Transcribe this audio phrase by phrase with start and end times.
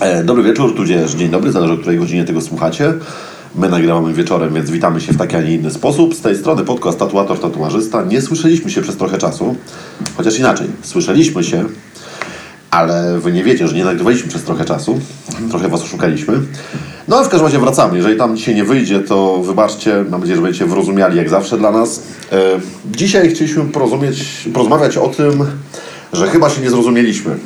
[0.00, 2.94] E, Dobry wieczór, tudzież dzień dobry, zależy o której godzinie tego słuchacie.
[3.54, 6.14] My nagrywamy wieczorem, więc witamy się w taki, a nie inny sposób.
[6.14, 8.02] Z tej strony podcast Tatuator Tatuażysta.
[8.02, 9.56] Nie słyszeliśmy się przez trochę czasu,
[10.16, 11.64] chociaż inaczej, słyszeliśmy się,
[12.70, 15.00] ale wy nie wiecie, że nie nagrywaliśmy przez trochę czasu.
[15.50, 16.40] Trochę was oszukaliśmy.
[17.08, 17.96] No ale w każdym razie wracamy.
[17.96, 20.04] Jeżeli tam dzisiaj nie wyjdzie, to wybaczcie.
[20.10, 22.02] Mam nadzieję, że będziecie wyrozumiali jak zawsze dla nas.
[22.32, 22.36] E,
[22.90, 23.64] dzisiaj chcieliśmy
[24.52, 25.44] porozmawiać o tym,
[26.12, 27.36] że chyba się nie zrozumieliśmy.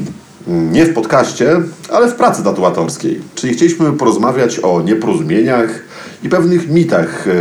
[0.47, 1.61] Nie w podcaście,
[1.91, 3.21] ale w pracy tatuatorskiej.
[3.35, 5.83] Czyli chcieliśmy porozmawiać o nieporozumieniach
[6.23, 7.33] i pewnych mitach e,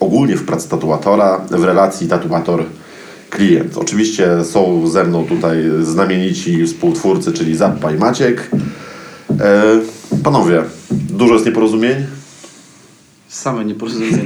[0.00, 3.76] ogólnie w pracy tatuatora, w relacji tatuator-klient.
[3.76, 8.50] Oczywiście są ze mną tutaj znamienici współtwórcy, czyli Zappa i Maciek.
[9.40, 9.62] E,
[10.22, 12.19] panowie, dużo jest nieporozumień?
[13.30, 14.18] Same nieporozumienia.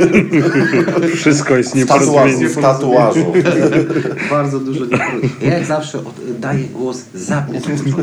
[1.16, 2.04] Wszystko jest W tatuażu.
[2.06, 2.48] nieporozumienie.
[2.48, 3.32] W tatuażu.
[4.30, 5.30] Bardzo dużo nieporozumień.
[5.42, 8.02] Ja jak zawsze oddaję głos na początku.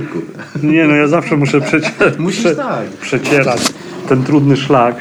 [0.64, 2.88] Nie no, ja zawsze muszę przecie, Musisz prze, tak.
[2.88, 3.62] przecierać
[4.10, 4.96] ten trudny szlak.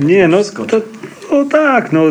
[0.00, 0.80] Nie no, to,
[1.30, 2.02] o tak, no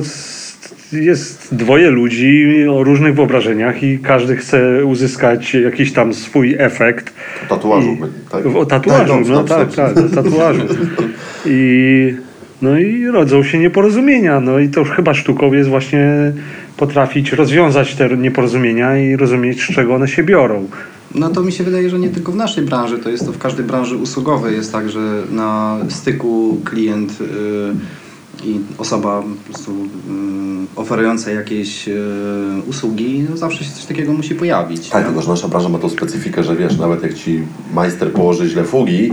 [0.93, 7.13] jest dwoje ludzi o różnych wyobrażeniach i każdy chce uzyskać jakiś tam swój efekt.
[7.49, 7.91] Tatuażu.
[7.91, 8.45] I, tak.
[8.45, 10.61] O tatuażu, Tak, no tak, tak, o tatuażu.
[11.45, 12.13] I,
[12.61, 14.39] no i rodzą się nieporozumienia.
[14.39, 16.33] No i to już chyba sztuką jest właśnie
[16.77, 20.67] potrafić rozwiązać te nieporozumienia i rozumieć, z czego one się biorą.
[21.15, 23.37] No to mi się wydaje, że nie tylko w naszej branży, to jest to w
[23.37, 27.25] każdej branży usługowej jest tak, że na styku klient y,
[28.43, 32.01] i osoba po prostu y, oferująca jakieś y,
[32.67, 34.89] usługi, no zawsze się coś takiego musi pojawić.
[34.89, 35.07] Tak, nie?
[35.07, 38.63] tylko że nasza branża ma tą specyfikę, że wiesz, nawet jak ci majster położy źle
[38.63, 39.11] fugi,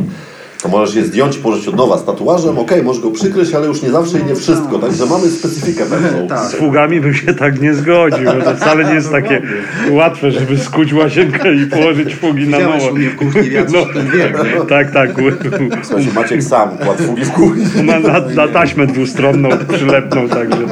[0.62, 3.66] to możesz je zdjąć i położyć od nowa z tatuażem, okej, możesz go przykryć, ale
[3.66, 6.28] już nie zawsze i nie wszystko, także mamy specyfikę pewną.
[6.28, 6.50] Tak.
[6.50, 9.42] Z fugami bym się tak nie zgodził, bo to wcale nie jest takie
[9.90, 12.94] łatwe, żeby skuć łazienkę i położyć fugi na nowo.
[12.94, 14.32] mnie w kuchni, ja coś o tym wiem.
[14.32, 14.66] nie?
[14.66, 15.10] Tak, tak.
[15.86, 17.82] Słuchajcie, Maciek sam kładł fugi w kuchni.
[17.82, 20.66] Na, na, na taśmę dwustronną przylepną, także.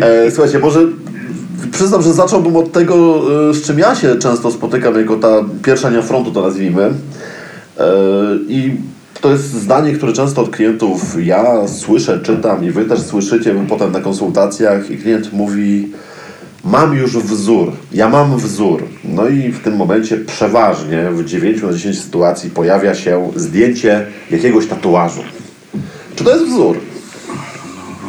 [0.00, 0.80] E, słuchajcie, może
[1.72, 5.88] przyznam, że zacząłbym od tego, e, z czym ja się często spotykam, jako ta pierwsza
[5.88, 6.90] linia frontu to nazwijmy.
[7.78, 7.84] E,
[8.48, 8.76] I
[9.20, 13.92] to jest zdanie, które często od klientów ja słyszę, czytam i wy też słyszycie potem
[13.92, 15.88] na konsultacjach i klient mówi
[16.64, 18.82] mam już wzór, ja mam wzór.
[19.04, 24.66] No i w tym momencie przeważnie w 9 na 10 sytuacji pojawia się zdjęcie jakiegoś
[24.66, 25.22] tatuażu.
[26.16, 26.78] Czy to jest wzór?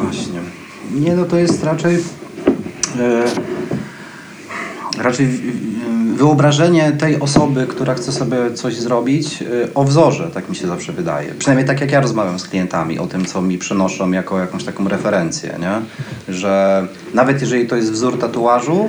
[0.02, 0.40] Właśnie.
[0.94, 1.94] Nie, no to jest raczej
[3.00, 3.24] e,
[4.98, 5.28] raczej
[6.16, 10.92] wyobrażenie tej osoby, która chce sobie coś zrobić e, o wzorze, tak mi się zawsze
[10.92, 11.34] wydaje.
[11.34, 14.88] Przynajmniej tak jak ja rozmawiam z klientami o tym, co mi przynoszą jako jakąś taką
[14.88, 15.80] referencję, nie?
[16.34, 18.88] Że nawet jeżeli to jest wzór tatuażu,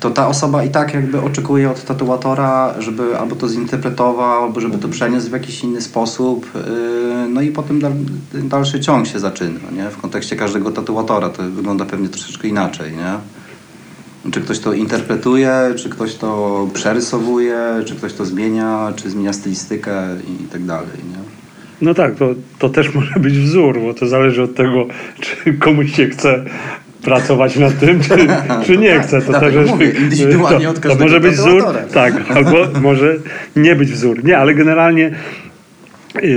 [0.00, 4.78] to ta osoba i tak jakby oczekuje od tatuatora, żeby albo to zinterpretował, albo żeby
[4.78, 6.46] to przeniósł w jakiś inny sposób.
[6.54, 7.92] Yy, No i potem dal,
[8.34, 9.90] dalszy ciąg się zaczyna, nie?
[9.90, 13.41] W kontekście każdego tatuatora to wygląda pewnie troszeczkę inaczej, nie?
[14.30, 19.92] Czy ktoś to interpretuje, czy ktoś to przerysowuje, czy ktoś to zmienia, czy zmienia stylistykę
[20.40, 21.22] i tak dalej, nie?
[21.82, 24.86] No tak, to, to też może być wzór, bo to zależy od tego,
[25.20, 26.44] czy komuś się chce
[27.02, 28.16] pracować nad tym, czy,
[28.66, 29.22] czy nie chce.
[29.22, 29.92] To też mówię,
[30.82, 33.16] to, to może być wzór, tak, albo może
[33.56, 34.24] nie być wzór.
[34.24, 35.10] Nie, ale generalnie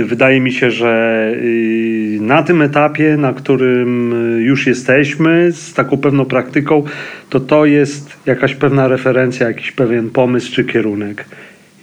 [0.04, 5.96] wydaje mi się, że y, na tym etapie, na którym y, już jesteśmy z taką
[5.96, 6.82] pewną praktyką,
[7.30, 11.24] to to jest jakaś pewna referencja, jakiś pewien pomysł czy kierunek.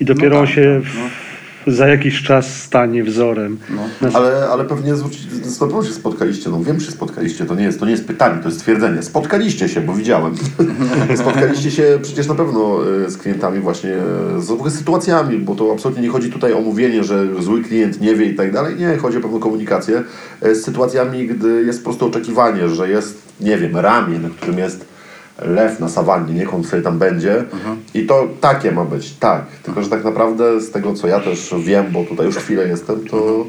[0.01, 1.01] I dopiero tak, on się tak, no.
[1.01, 1.22] w,
[1.67, 3.57] za jakiś czas stanie wzorem.
[3.69, 4.09] No.
[4.13, 7.63] Ale, ale pewnie zwrócić, z pewnością się spotkaliście, no wiem, że się spotkaliście, to nie
[7.63, 9.03] jest, to nie jest pytanie, to jest stwierdzenie.
[9.03, 10.35] Spotkaliście się, bo widziałem.
[11.23, 13.93] spotkaliście się przecież na pewno e, z klientami właśnie,
[14.37, 18.01] e, z z sytuacjami, bo to absolutnie nie chodzi tutaj o mówienie, że zły klient
[18.01, 18.75] nie wie i tak dalej.
[18.75, 20.03] Nie, chodzi o pewną komunikację
[20.41, 24.57] e, z sytuacjami, gdy jest po prostu oczekiwanie, że jest, nie wiem, ramię, na którym
[24.57, 24.92] jest
[25.41, 27.45] lew na sawannie, niech on sobie tam będzie.
[27.93, 29.45] I to takie ma być, tak.
[29.63, 33.07] Tylko, że tak naprawdę z tego, co ja też wiem, bo tutaj już chwilę jestem,
[33.07, 33.45] to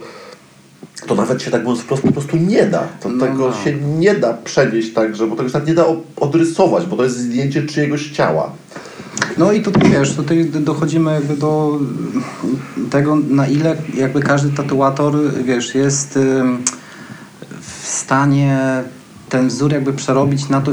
[1.06, 2.82] to nawet się tak mówiąc wprost po prostu nie da.
[3.00, 3.64] To No, tego no.
[3.64, 5.86] się nie da przenieść tak, że, bo tego się tak nie da
[6.16, 8.50] odrysować, bo to jest zdjęcie czyjegoś ciała.
[9.38, 11.78] No i tutaj wiesz, tutaj dochodzimy jakby do
[12.90, 16.18] tego, na ile jakby każdy tatuator, wiesz, jest
[17.60, 18.58] w stanie
[19.34, 20.72] ten wzór jakby przerobić na to,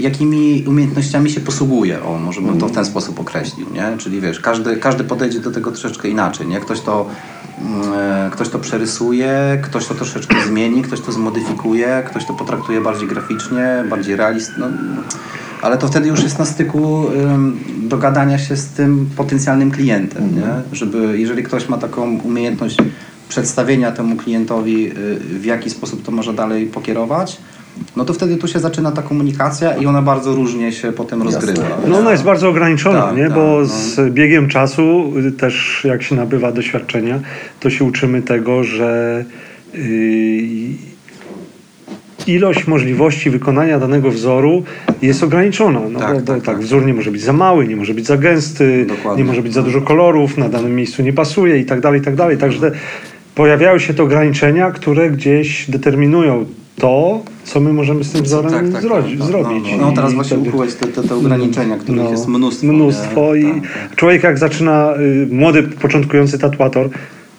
[0.00, 2.04] jakimi umiejętnościami się posługuje.
[2.04, 3.98] O, może bym to w ten sposób określił, nie?
[3.98, 6.60] Czyli wiesz, każdy, każdy podejdzie do tego troszeczkę inaczej, nie?
[6.60, 7.06] Ktoś to,
[7.60, 12.80] mm, e, ktoś to przerysuje, ktoś to troszeczkę zmieni, ktoś to zmodyfikuje, ktoś to potraktuje
[12.80, 14.66] bardziej graficznie, bardziej realist, no,
[15.62, 17.06] Ale to wtedy już jest na styku
[17.82, 20.76] dogadania się z tym potencjalnym klientem, nie?
[20.76, 22.76] Żeby, jeżeli ktoś ma taką umiejętność
[23.28, 27.38] przedstawienia temu klientowi, y, w jaki sposób to może dalej pokierować,
[27.96, 31.62] no to wtedy tu się zaczyna ta komunikacja i ona bardzo różnie się potem rozgrywa.
[31.88, 33.24] No ona jest bardzo ograniczona, Tak, nie?
[33.24, 33.64] tak, bo no.
[33.66, 37.20] z biegiem czasu y, też jak się nabywa doświadczenia,
[37.60, 39.24] to się uczymy tego, że
[39.74, 39.80] yy,
[42.26, 44.62] ilość możliwości wykonania danego wzoru
[45.02, 45.80] jest ograniczona.
[45.90, 46.58] No, Tak, bo, tak, tak, tak.
[46.58, 49.22] wzór nie może być za mały, nie może być za gęsty, Dokładnie.
[49.22, 52.04] nie może być za dużo kolorów, na danym miejscu nie pasuje i tak dalej, i
[52.04, 52.38] tak dalej.
[52.38, 52.72] Także
[53.34, 56.46] pojawiają się te ograniczenia, które gdzieś determinują
[56.78, 59.64] to, co my możemy z tym wzorem zro- no, zrobić.
[59.70, 62.66] No, no, no teraz I właśnie ukułeś te, te, te ograniczenia, których no, jest mnóstwo.
[62.66, 63.40] Mnóstwo nie?
[63.40, 63.96] i Tak, tak.
[63.96, 66.88] człowiek jak zaczyna, y, młody, początkujący tatuator,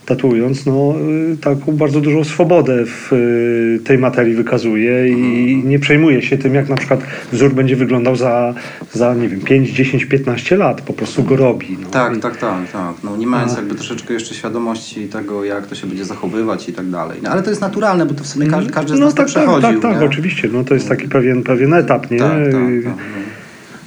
[0.06, 0.94] tatuując, no
[1.34, 5.13] y, taką bardzo dużą swobodę w y, tej materii wykazuje i
[5.54, 5.69] Mhm.
[5.69, 7.00] nie przejmuje się tym, jak na przykład
[7.31, 8.54] wzór będzie wyglądał za,
[8.94, 10.81] za nie wiem, 5, 10, 15 lat.
[10.81, 11.78] Po prostu go robi.
[11.81, 11.90] No.
[11.90, 12.94] Tak, I- tak, tak, tak.
[13.04, 13.56] No, nie mając A.
[13.56, 17.19] jakby troszeczkę jeszcze świadomości tego, jak to się będzie zachowywać i tak dalej.
[17.24, 19.28] No, ale to jest naturalne, bo to w sumie każdy, każdy z no nas tak,
[19.28, 19.81] to tak, przechodził.
[19.81, 20.06] tak, tak, nie?
[20.08, 20.50] oczywiście.
[20.54, 22.19] No, to jest taki pewien, pewien etap, nie?
[22.19, 22.94] Tak, tak, Y, tak.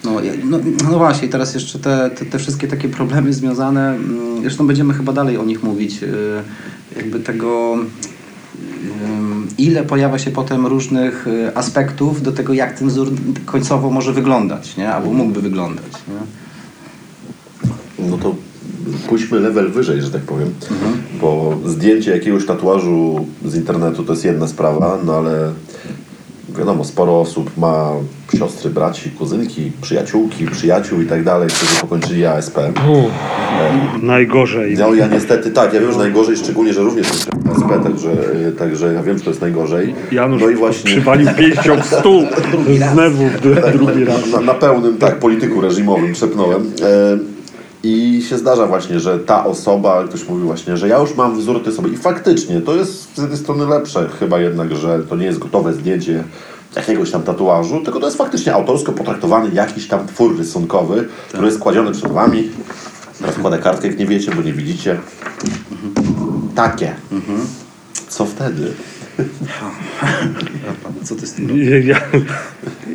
[0.09, 0.59] No, no,
[0.91, 5.13] no właśnie, teraz jeszcze te, te, te wszystkie takie problemy związane, mm, zresztą będziemy chyba
[5.13, 6.07] dalej o nich mówić, y,
[6.97, 7.77] jakby tego,
[9.05, 13.11] ym, ile pojawia się potem różnych y, aspektów do tego, jak ten wzór
[13.47, 14.93] końcowo może wyglądać, nie?
[14.93, 15.93] albo mógłby wyglądać.
[16.09, 16.15] Nie?
[18.11, 18.35] No to
[19.09, 20.51] pójdźmy level wyżej, że tak powiem.
[20.71, 21.03] Mhm.
[21.21, 25.53] Bo zdjęcie jakiegoś tatuażu z internetu to jest jedna sprawa, no ale
[26.59, 27.93] wiadomo, sporo osób ma
[28.39, 32.59] siostry, braci, kuzynki, przyjaciółki, przyjaciół i tak dalej, którzy pokończyli ASP.
[34.03, 34.77] Najgorzej.
[34.79, 38.11] No ja niestety tak, ja wiem, że najgorzej, szczególnie, że również jest ASP, także,
[38.59, 39.95] także ja wiem, że to jest najgorzej.
[40.13, 42.23] Janusz no i właśnie przywalił pięścią w stół
[42.93, 43.41] z nerwów
[43.77, 44.31] drugi raz.
[44.33, 46.63] na, na pełnym tak, polityku reżimowym trzepnąłem.
[46.83, 47.38] E,
[47.83, 51.63] I się zdarza właśnie, że ta osoba, ktoś mówi właśnie, że ja już mam wzór
[51.63, 55.27] tej osoby i faktycznie to jest z jednej strony lepsze chyba jednak, że to nie
[55.27, 56.25] jest gotowe zdjęcie
[56.77, 61.59] jakiegoś tam tatuażu, tylko to jest faktycznie autorsko potraktowany jakiś tam twór rysunkowy, który jest
[61.59, 62.51] kładziony przed wami.
[63.19, 64.99] Teraz kładę kartkę, jak nie wiecie, bo nie widzicie.
[66.55, 66.95] Takie.
[68.09, 68.73] Co wtedy?
[71.05, 71.49] Co ty z tym
[71.85, 72.01] Ja,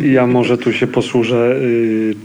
[0.02, 2.16] ja może tu się posłużę y,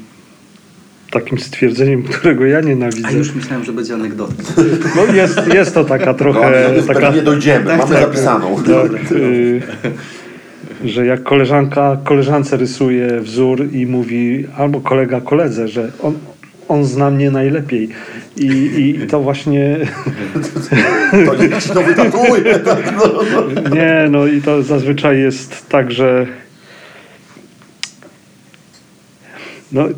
[1.11, 3.09] takim stwierdzeniem, którego ja nienawidzę.
[3.09, 4.35] A już myślałem, że będzie anegdota.
[4.97, 6.71] No jest, jest to taka No, trochę...
[6.77, 8.03] no, taka, nie dojdziemy, Tak, mamy tak.
[8.03, 8.57] zapisaną.
[8.65, 9.63] tak, y,
[10.85, 16.19] że jak koleżanka koleżance rysuje wzór i mówi, albo kolega koledze, że on,
[16.69, 17.89] on zna mnie najlepiej.
[18.37, 19.77] I, i, i to właśnie...
[21.27, 22.59] To niech ci to wytatuje.
[22.59, 23.71] Tak, no.
[23.75, 26.27] Nie, no i to zazwyczaj jest tak, że
[29.73, 29.89] no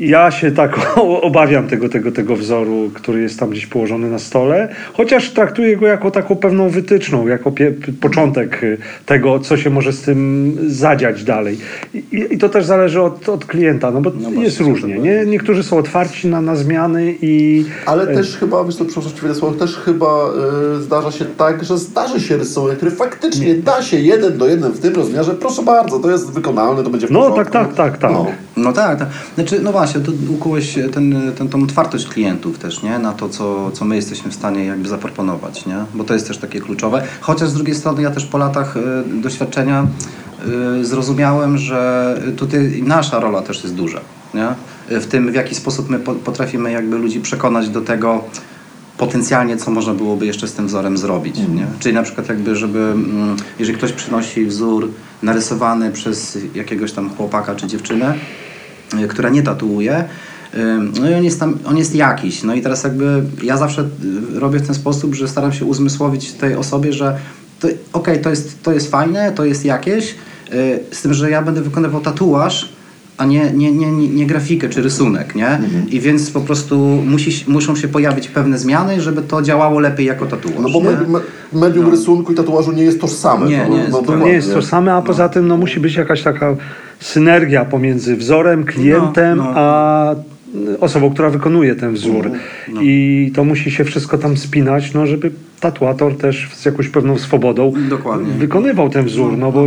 [0.00, 4.74] ja się tak obawiam tego, tego, tego wzoru, który jest tam gdzieś położony na stole,
[4.92, 8.60] chociaż traktuję go jako taką pewną wytyczną, jako pie, początek
[9.06, 11.58] tego, co się może z tym zadziać dalej.
[11.94, 14.98] I, i to też zależy od, od klienta, no bo No właśnie, jest to różnie.
[14.98, 15.26] Nie?
[15.26, 20.30] Niektórzy są otwarci na, na zmiany i Ale też chyba, wiesz co, przepraszam też chyba
[20.78, 24.72] y, zdarza się tak, że zdarzy się rysunek, który faktycznie da się jeden do jeden
[24.72, 25.34] w tym rozmiarze.
[25.34, 27.52] Proszę bardzo, to jest wykonalne, to będzie w No, porządku.
[27.52, 28.12] tak, tak, tak, tak.
[28.12, 28.26] No.
[28.56, 29.08] No tak, tak.
[29.34, 32.98] Znaczy, no właśnie, tu ukułeś ten, ten, tą otwartość klientów też, nie?
[32.98, 35.76] Na to, co, co my jesteśmy w stanie jakby zaproponować, nie?
[35.94, 37.02] Bo to jest też takie kluczowe.
[37.20, 38.80] Chociaż z drugiej strony ja też po latach y,
[39.20, 39.86] doświadczenia
[40.80, 44.00] y, zrozumiałem, że tutaj nasza rola też jest duża,
[44.34, 44.48] nie?
[45.00, 48.24] W tym, w jaki sposób my po, potrafimy jakby ludzi przekonać do tego,
[48.98, 51.36] potencjalnie, co można byłoby jeszcze z tym wzorem zrobić.
[51.36, 51.66] Nie?
[51.78, 54.88] Czyli na przykład jakby, żeby, mm, jeżeli ktoś przynosi wzór
[55.22, 58.14] narysowany przez jakiegoś tam chłopaka czy dziewczynę,
[59.08, 60.04] która nie tatuuje,
[60.54, 60.58] y,
[61.00, 62.42] no i on jest tam, on jest jakiś.
[62.42, 66.32] No i teraz jakby ja zawsze y, robię w ten sposób, że staram się uzmysłowić
[66.32, 67.18] tej osobie, że
[67.60, 70.14] to, okej, to, jest, to jest fajne, to jest jakieś,
[70.52, 72.73] y, z tym, że ja będę wykonywał tatuaż,
[73.18, 75.58] a nie, nie, nie, nie, grafikę czy rysunek, nie?
[75.90, 80.26] I więc po prostu musi, muszą się pojawić pewne zmiany, żeby to działało lepiej jako
[80.26, 80.56] tatuaż.
[80.60, 80.84] No bo nie?
[80.84, 81.20] me, me,
[81.60, 83.46] medium rysunku i tatuażu nie jest tożsame.
[83.46, 83.92] Nie, no, nie jest.
[83.92, 86.56] no, To nie jest to same, a poza tym no, musi być jakaś taka
[87.00, 89.52] synergia pomiędzy wzorem, klientem, No, no.
[89.54, 90.14] a
[90.80, 92.30] osobą, która wykonuje ten wzór.
[92.80, 95.30] I to musi się wszystko tam spinać, no, żeby
[95.68, 98.32] tatuator też z jakąś pewną swobodą Dokładnie.
[98.38, 99.38] wykonywał ten wzór.
[99.38, 99.64] No bo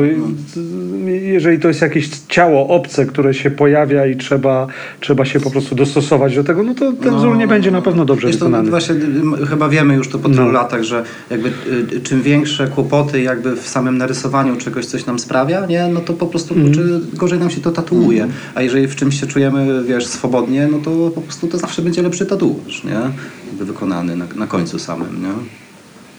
[1.21, 4.67] jeżeli to jest jakieś ciało obce, które się pojawia i trzeba,
[4.99, 8.05] trzeba się po prostu dostosować do tego, no to ten wzór nie będzie na pewno
[8.05, 8.69] dobrze Wiesz, to wykonany.
[8.69, 8.95] właśnie
[9.49, 10.51] chyba wiemy już to po tylu No.
[10.51, 11.49] latach, że jakby
[11.93, 16.13] y, czym większe kłopoty jakby w samym narysowaniu czegoś coś nam sprawia, nie, no to
[16.13, 16.73] po prostu Mhm.
[16.73, 18.27] kurczę, gorzej nam się to tatuuje.
[18.55, 22.01] A jeżeli w czymś się czujemy, wiesz, swobodnie, no to po prostu to zawsze będzie
[22.01, 22.99] lepszy tatuaż, nie?
[23.47, 25.66] Jakby wykonany na, na końcu samym, nie?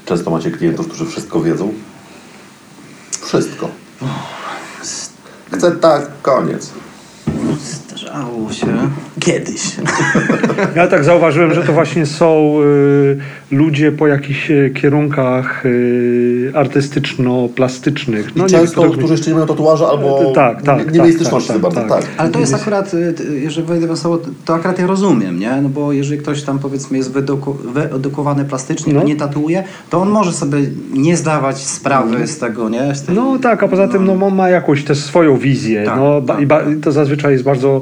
[0.08, 1.72] Często macie klientów, którzy wszystko wiedzą.
[3.20, 3.68] Wszystko.
[5.52, 6.70] Chcę tak, koniec.
[8.02, 8.66] Zdarzało się
[9.20, 9.62] kiedyś.
[10.76, 13.18] Ja tak zauważyłem, że to właśnie są y,
[13.54, 18.36] ludzie po jakichś y, kierunkach y, artystyczno-plastycznych.
[18.36, 20.90] I nie często, wiem, którzy jeszcze nie mają tatuaża albo E, tak, tak, nie, nie
[20.90, 21.80] tak, mieli styczności tak, za bardzo.
[21.80, 22.00] tak, Tak.
[22.00, 22.10] tak.
[22.16, 25.56] Ale to jest akurat, y, y, jeżeli wejdę w słowo, to akurat ja rozumiem, nie?
[25.62, 29.00] No bo jeżeli ktoś tam powiedzmy jest wyeduku- wyedukowany plastycznie, No.
[29.00, 30.58] a nie tatuuje, to on może sobie
[30.92, 32.94] nie zdawać sprawy z tego, nie?
[32.94, 35.84] Z tej, No tak, a poza tym no, ma jakąś też swoją wizję.
[35.84, 37.80] Tak, no, tak, i to zazwyczaj jest bardzo,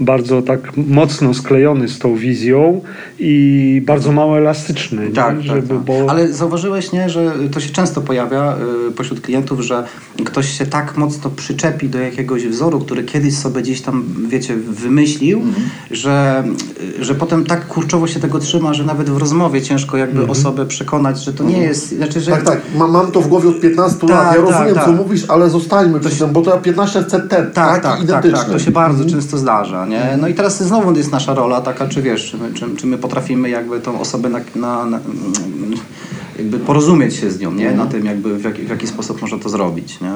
[0.00, 2.80] bardzo tak mocno sklejony z tą wizją
[3.18, 5.08] i bardzo mało elastyczny.
[5.08, 5.14] nie?
[5.14, 5.78] Tak, tak, Żeby, tak.
[5.78, 6.06] Bo...
[6.10, 8.56] Ale zauważyłeś, nie, że to się często pojawia
[8.88, 9.84] y, pośród klientów, że
[10.24, 15.38] ktoś się tak mocno przyczepi do jakiegoś wzoru, który kiedyś sobie gdzieś tam, wiecie, wymyślił,
[15.40, 15.66] Mhm.
[15.90, 16.44] że,
[17.00, 20.30] y, że potem tak kurczowo się tego trzyma, że nawet w rozmowie ciężko jakby Mhm.
[20.30, 22.60] osobę przekonać, że to nie jest, znaczy, że Tak, tak.
[22.76, 24.26] Ma, mam to w głowie od 15 Tak, lat.
[24.36, 24.84] Ja tak, rozumiem, tak.
[24.84, 28.02] co mówisz, ale zostańmy przy tym, bo to ja 15 chcę ten, Tak, tak, tak,
[28.02, 28.38] identyczny.
[28.38, 30.16] tak, to się bardzo często zdarza, nie?
[30.20, 32.98] No i teraz znowu jest nasza rola taka, czy wiesz, czy my, czy, czy my
[32.98, 35.00] potrafimy jakby tą osobę na, na, na,
[36.38, 37.70] jakby porozumieć się z nią, nie?
[37.72, 40.12] Na tym jakby w jaki, w jaki sposób można to zrobić, nie?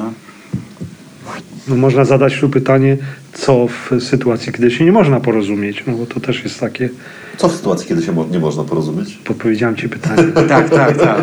[1.69, 2.97] No, można zadać tu pytanie,
[3.33, 6.89] co w sytuacji, kiedy się nie można porozumieć, no bo to też jest takie,
[7.37, 9.15] Co w sytuacji, kiedy się mo- nie można porozumieć?
[9.25, 10.23] podpowiedziałem ci pytanie.
[10.49, 11.23] Tak, tak, tak.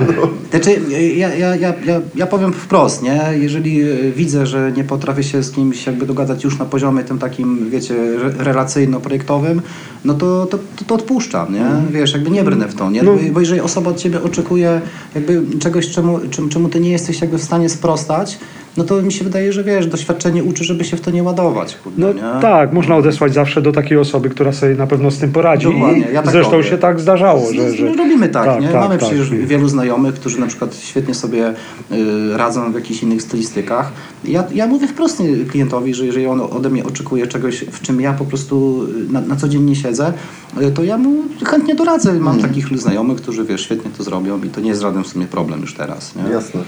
[0.49, 0.81] Znaczy,
[1.15, 3.21] ja, ja, ja, ja, ja powiem wprost, nie?
[3.39, 7.19] Jeżeli e, widzę, że nie potrafię się z kimś jakby dogadać już na poziomie tym
[7.19, 9.61] takim, wiecie, re- relacyjno-projektowym,
[10.05, 11.65] no to, to, to, to odpuszczam, nie?
[11.91, 13.03] Wiesz, jakby nie brnę w to, nie?
[13.03, 13.13] No.
[13.13, 14.81] Bo, bo jeżeli osoba od ciebie oczekuje
[15.15, 18.37] jakby czegoś, czemu, czym, czemu ty nie jesteś jakby w stanie sprostać,
[18.77, 21.77] no to mi się wydaje, że wiesz, doświadczenie uczy, żeby się w to nie ładować,
[21.83, 22.41] kurde, No nie?
[22.41, 25.65] tak, można odesłać zawsze do takiej osoby, która sobie na pewno z tym poradzi.
[25.73, 26.63] Dokładnie, ja tak zresztą robię.
[26.63, 27.83] się tak zdarzało, że, że...
[27.85, 28.67] No, robimy tak, nie?
[28.67, 29.07] tak, Mamy tak.
[29.09, 31.49] przecież wielu znajomych, którzy na przykład świetnie sobie
[31.91, 33.91] y, radzą w jakichś innych stylistykach.
[34.23, 38.13] Ja, ja mówię wprost klientowi, że jeżeli on ode mnie oczekuje czegoś, w czym ja
[38.13, 40.13] po prostu y, na, na co dzień nie siedzę,
[40.61, 42.13] y, to ja mu chętnie doradzę.
[42.13, 42.53] Mam Mhm.
[42.53, 45.61] takich znajomych, którzy wiesz, świetnie to zrobią i to nie jest żaden w sumie problem
[45.61, 46.15] już teraz.
[46.15, 46.31] Nie?
[46.33, 46.61] Jasne.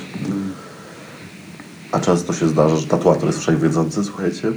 [1.94, 4.52] A często się zdarza, że tatuator jest wszechwiedzący, słuchajcie?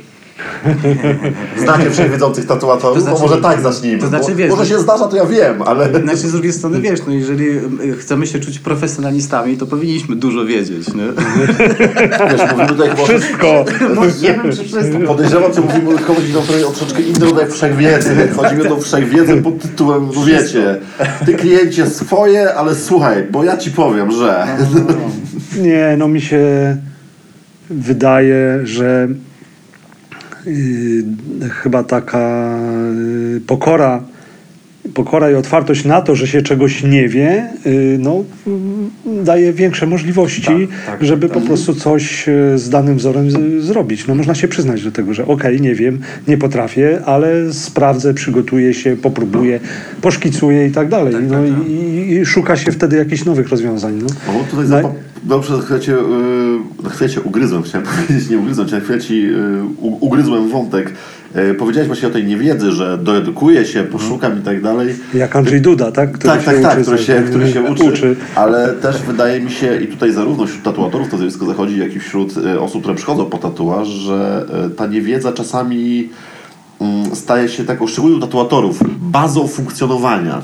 [1.65, 2.99] Znacie wszechwiedzących tatuatorów?
[2.99, 3.99] To znaczy- to może tak zacznijmy.
[3.99, 6.01] to znaczy, wiesz, może no- się zdarza, to ja wiem, ale...
[6.03, 10.45] Znaczy z drugiej strony wiesz, no jeżeli y, chcemy się czuć profesjonalistami, to powinniśmy dużo
[10.45, 10.89] wiedzieć.
[10.95, 11.05] Nie?
[12.31, 13.05] Wiesz, mówimy tutaj chyba...
[13.05, 13.65] Wszystko!
[13.95, 14.99] No nie wiem, czy wszystko.
[15.07, 18.29] Podejrzewam, że mówimy, tutaj o troszeczkę inny rodzaj wszechwiedzy.
[18.37, 20.81] Chodzi mi o wszechwiedzę pod tytułem, no wiecie,
[21.27, 24.47] ty kliencie swoje, ale słuchaj, bo ja ci powiem, że...
[25.59, 26.77] Nie, no mi się
[27.71, 29.09] wydaje, że
[30.47, 31.05] yy,
[31.51, 32.59] chyba taka
[32.95, 34.03] yy, pokora,
[34.95, 38.25] pokora i otwartość na to, że się czegoś nie wie, yy, no,
[39.25, 40.43] daje większe możliwości,
[40.87, 41.39] Tak, tak, żeby tak.
[41.39, 44.07] po prostu coś yy, z danym wzorem z, zrobić.
[44.07, 48.75] No, można się przyznać do tego, że okej, nie wiem, nie potrafię, ale sprawdzę, przygotuję
[48.75, 49.61] się, popróbuję,
[50.03, 51.13] poszkicuję i tak dalej.
[51.15, 51.69] Tak, no, tak, tak.
[51.69, 53.95] I, I szuka się wtedy jakichś nowych rozwiązań.
[54.03, 54.07] No.
[54.27, 54.93] No, tutaj No zapa-
[55.25, 59.23] Dobrze, chwilę cię, yy, na chwilę cię ugryzłem, chciałem powiedzieć, nie ugryzłem na chwilę ci
[59.23, 60.93] yy, ugryzłem wątek.
[61.37, 64.95] Yy, powiedziałeś właśnie o tej niewiedzy, że doedukuję się, poszukam i tak dalej.
[65.15, 66.13] Jak Andrzej Duda, tak?
[66.13, 68.17] Który tak, tak, tak, który się, który się uczy, uczy.
[68.35, 72.01] ale też wydaje mi się, i tutaj zarówno wśród tatuatorów to zjawisko zachodzi, jak i
[72.01, 76.09] wśród y, osób, które przychodzą po tatuaż, że y, ta niewiedza czasami
[76.81, 80.43] mm, staje się taką, szczególnie u tatuatorów, bazą funkcjonowania.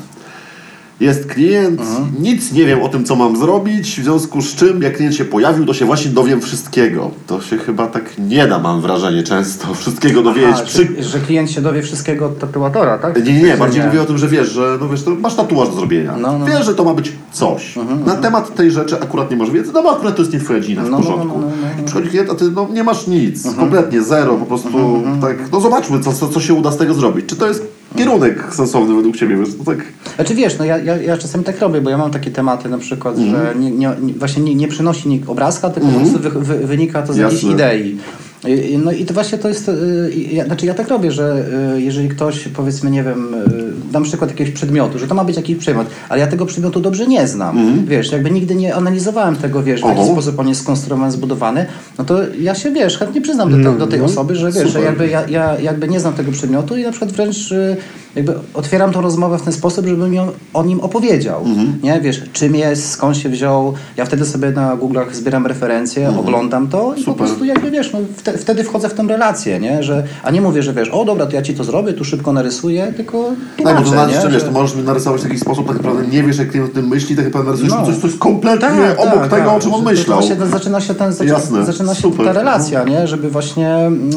[1.03, 1.81] Jest klient,
[2.21, 5.25] nic nie wiem o tym, co mam zrobić, w związku z czym, jak klient się
[5.25, 7.11] pojawił, to się właśnie dowiem wszystkiego.
[7.27, 10.57] To się chyba tak nie da, mam wrażenie, często wszystkiego dowiedzieć.
[10.61, 10.89] A, przy...
[10.97, 13.27] że, że klient się dowie wszystkiego od tatuatora, tak?
[13.27, 15.75] Nie, nie, nie, bardziej mówię o tym, że wiesz, że no wiesz, masz tatuaż do
[15.75, 16.17] zrobienia.
[16.17, 16.47] No, no.
[16.47, 17.75] Wiesz, że to ma być coś.
[18.07, 20.61] Na temat tej rzeczy akurat nie masz wiedzy, no bo akurat to jest nie twoja
[20.61, 21.39] dziedzina, w No, no, no, porządku.
[21.39, 21.85] no, no, no.
[21.85, 26.01] Przychodzi klient, a ty no, nie masz nic, kompletnie zero, po prostu tak, no zobaczmy,
[26.01, 27.27] co, co, co się uda z tego zrobić.
[27.27, 29.79] Czy to jest kierunek sensowny według ciebie, wiesz, no tak...
[30.17, 32.69] Znaczy wiesz, no ja, ja ja, ja czasami tak robię, bo ja mam takie tematy
[32.69, 33.37] na przykład, Mhm.
[33.47, 36.67] że nie, nie, nie, właśnie nie, nie przynosi nikt obrazka, tylko po prostu wy, wy,
[36.67, 37.97] wynika to z jakiejś idei.
[38.85, 39.73] No i to właśnie to jest, y,
[40.33, 41.45] ja, znaczy ja tak robię, że
[41.77, 45.37] y, jeżeli ktoś powiedzmy, nie wiem, y, dam przykład jakiegoś przedmiotu, że to ma być
[45.37, 49.63] jakiś przedmiot, ale ja tego przedmiotu dobrze nie znam, wiesz, jakby nigdy nie analizowałem tego,
[49.63, 50.17] wiesz, w jaki Mhm.
[50.17, 51.67] Sposób on jest skonstruowany, zbudowany,
[51.99, 54.05] no to ja się, wiesz, chętnie przyznam do, te, do tej no.
[54.05, 54.85] osoby, że wiesz, że Super.
[54.85, 57.55] jakby ja, ja jakby nie znam tego przedmiotu i na przykład wręcz
[58.17, 61.41] jakby otwieram tą rozmowę w ten sposób, żebym ją, o nim opowiedział.
[61.45, 61.79] Mhm.
[61.83, 63.75] Nie, wiesz, czym jest, skąd się wziął.
[63.97, 67.05] Ja wtedy sobie na Google'ach zbieram referencje, oglądam to i po Mhm.
[67.05, 67.27] Super.
[67.27, 69.83] prostu jakby wiesz, no, wte, wtedy wchodzę w tę relację, nie?
[69.83, 72.33] Że, a nie mówię, że wiesz, o dobra, to ja ci to zrobię, tu szybko
[72.33, 73.31] narysuję, tylko
[73.65, 74.13] Tak, bo to nie?
[74.13, 76.51] jeszcze, wiesz, Że- to możesz mi narysować w taki sposób, tak naprawdę nie wiesz, jak
[76.51, 77.87] klient o tym myśli, tak naprawdę narysujesz No.
[77.87, 79.57] coś, co jest kompletnie Tak, obok tak, tego, tak.
[79.57, 80.19] o czym on Że to myślał.
[80.21, 82.27] Właśnie zaczyna się, ten, zaczyna, Jasne, zaczyna się super.
[82.27, 83.07] ta relacja, nie?
[83.07, 83.69] Żeby właśnie...
[83.75, 84.11] mm,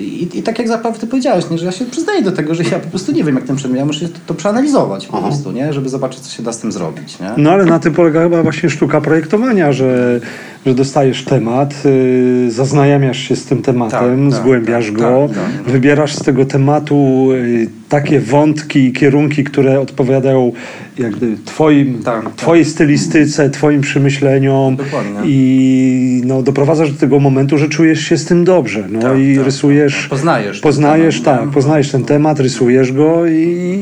[0.00, 1.58] I, I tak jak zapewne ty powiedziałeś, nie?
[1.58, 3.78] że ja się przyznaję do tego, że ja po prostu nie wiem, jak ten przedmiot,
[3.78, 5.26] ja muszę to, to przeanalizować po Aha.
[5.26, 5.72] prostu, nie?
[5.72, 7.30] Żeby zobaczyć, co się da z tym zrobić, nie?
[7.36, 10.20] No ale na tym polega chyba właśnie sztuka projektowania, że,
[10.66, 15.36] że dostajesz temat, yy, zaznajamiasz się z tym tematem, Tak, tak, zgłębiasz tak, go, tak,
[15.36, 15.72] tak.
[15.72, 20.52] wybierasz z tego tematu yy, takie wątki i kierunki, które odpowiadają
[20.98, 22.34] jakby twoim, Tak, tak.
[22.34, 25.20] twojej stylistyce, twoim przemyśleniom Dokładnie.
[25.24, 28.84] i no, doprowadzasz do tego momentu, że czujesz się z tym dobrze.
[28.90, 30.10] No Tak, i tak, rysujesz, tak.
[30.10, 33.78] Poznajesz ten poznajesz, temat, tak, poznajesz ten temat, rysujesz go i,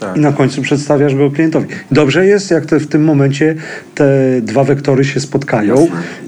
[0.00, 0.16] Tak.
[0.16, 1.66] i na końcu przedstawiasz go klientowi.
[1.90, 3.54] Dobrze jest, jak te, w tym momencie
[3.94, 4.06] te
[4.42, 5.74] dwa wektory się spotkają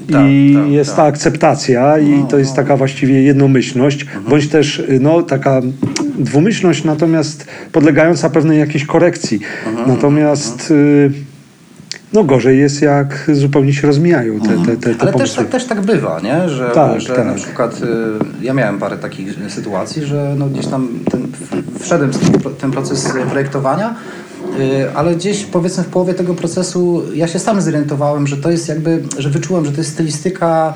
[0.09, 0.31] Jasne.
[0.31, 0.97] i Tak, tak, jest tak.
[0.97, 4.23] ta akceptacja i to jest taka właściwie jednomyślność, Mhm.
[4.29, 5.61] bądź też no, taka
[6.19, 9.39] dwumyślność, natomiast podlegająca pewnej jakiejś korekcji.
[9.67, 11.11] Mhm, Natomiast y,
[12.13, 15.43] no gorzej jest, jak zupełnie się rozmijają te, te, te, te Ale też pomysły.
[15.43, 16.49] tak, też tak bywa, nie?
[16.49, 17.25] Że, Tak, że tak.
[17.25, 21.27] na przykład y, ja miałem parę takich sytuacji, że no gdzieś tam ten,
[21.79, 23.95] wszedłem w ten, proces projektowania,
[24.59, 28.69] y, ale gdzieś powiedzmy w połowie tego procesu ja się sam zorientowałem, że to jest
[28.69, 30.73] jakby, że wyczułem, że to jest stylistyka,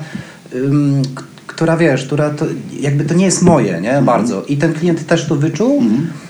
[1.60, 2.46] która wiesz, która to,
[2.80, 4.02] jakby to nie jest moje, nie?
[4.02, 4.42] Bardzo.
[4.42, 5.82] I ten klient też to wyczuł.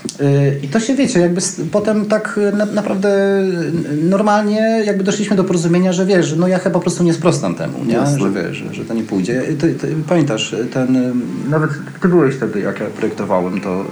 [0.63, 5.43] I to się wiecie, jakby potem tak y, na, naprawdę y, normalnie jakby doszliśmy do
[5.43, 7.93] porozumienia, że wiesz, no ja chyba po prostu nie sprostam temu, nie?
[7.93, 8.19] Jasne.
[8.19, 9.43] Że wiesz, że, że to nie pójdzie.
[9.59, 11.13] Ty, ty, pamiętasz, ten, y,
[11.49, 11.69] nawet
[12.01, 13.85] ty byłeś wtedy, jak ja projektowałem to.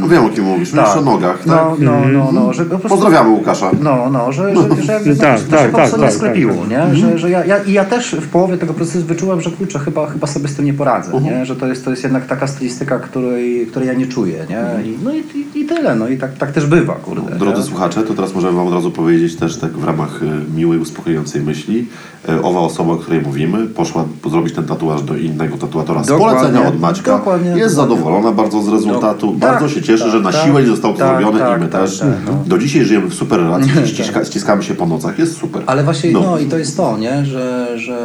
[0.00, 0.72] No wiem, o kim mówisz.
[0.72, 1.46] Mówisz o nogach, tak?
[1.46, 2.88] No, no, no, no, że po prostu...
[2.88, 3.70] Pozdrawiamy Łukasza.
[3.80, 6.06] No, no, że, że, że jakby Tak, to, to tak, się po prostu tak, nie
[6.06, 6.96] tak, sklepiło, tak, nie?
[6.96, 10.06] Że, że ja, ja, I ja też w połowie tego procesu wyczułem, że kurczę, chyba,
[10.06, 11.46] chyba sobie z tym nie poradzę, nie?
[11.46, 14.90] Że to jest, to jest jednak taka stylistyka, której, której ja nie czuję, nie?
[14.90, 17.38] I, no i, i tyle, no i tak, tak też bywa, kurde.
[17.38, 17.66] Drodzy nie?
[17.66, 21.42] słuchacze, to teraz możemy Wam od razu powiedzieć też tak w ramach e, miłej, uspokojającej
[21.42, 21.86] myśli.
[22.28, 26.40] E, Owa osoba, o której mówimy, poszła zrobić ten tatuaż do innego tatuatora z Dokładnie,
[26.40, 27.18] polecenia od Maćka.
[27.18, 27.96] dokładnie, Jest dokładnie.
[27.96, 29.26] zadowolona bardzo z rezultatu.
[29.26, 31.38] No, bardzo tak, się cieszy, tak, że na tak, siłę nie zostało to tak, zrobione
[31.38, 31.98] tak, i my tak, też.
[31.98, 32.44] tak, no.
[32.46, 35.18] Do dzisiaj żyjemy w super relacji, ściska, ściskamy się po nocach.
[35.18, 35.62] Jest super.
[35.66, 36.38] Ale właśnie, no.
[36.38, 37.24] i to jest to, nie?
[37.24, 37.98] Że, że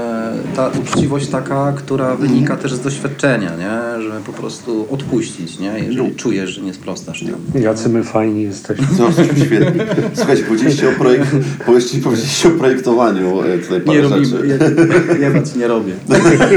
[0.56, 4.04] ta uczciwość taka, która wynika też z doświadczenia, nie?
[4.04, 5.80] Że po prostu odpuścić, nie?
[5.80, 7.38] Jeżeli czujesz, że nie sprostasz temu.
[7.56, 8.86] Jacy my fajni jesteśmy.
[9.00, 9.10] No,
[9.46, 9.86] świetnie.
[10.14, 14.48] Słuchajcie, powiedzieliście o, projek- powiedzieliście, o projektowaniu e, tutaj parę rzeczy.
[14.48, 14.56] ja,
[15.14, 15.94] ja, ja nic nie robię.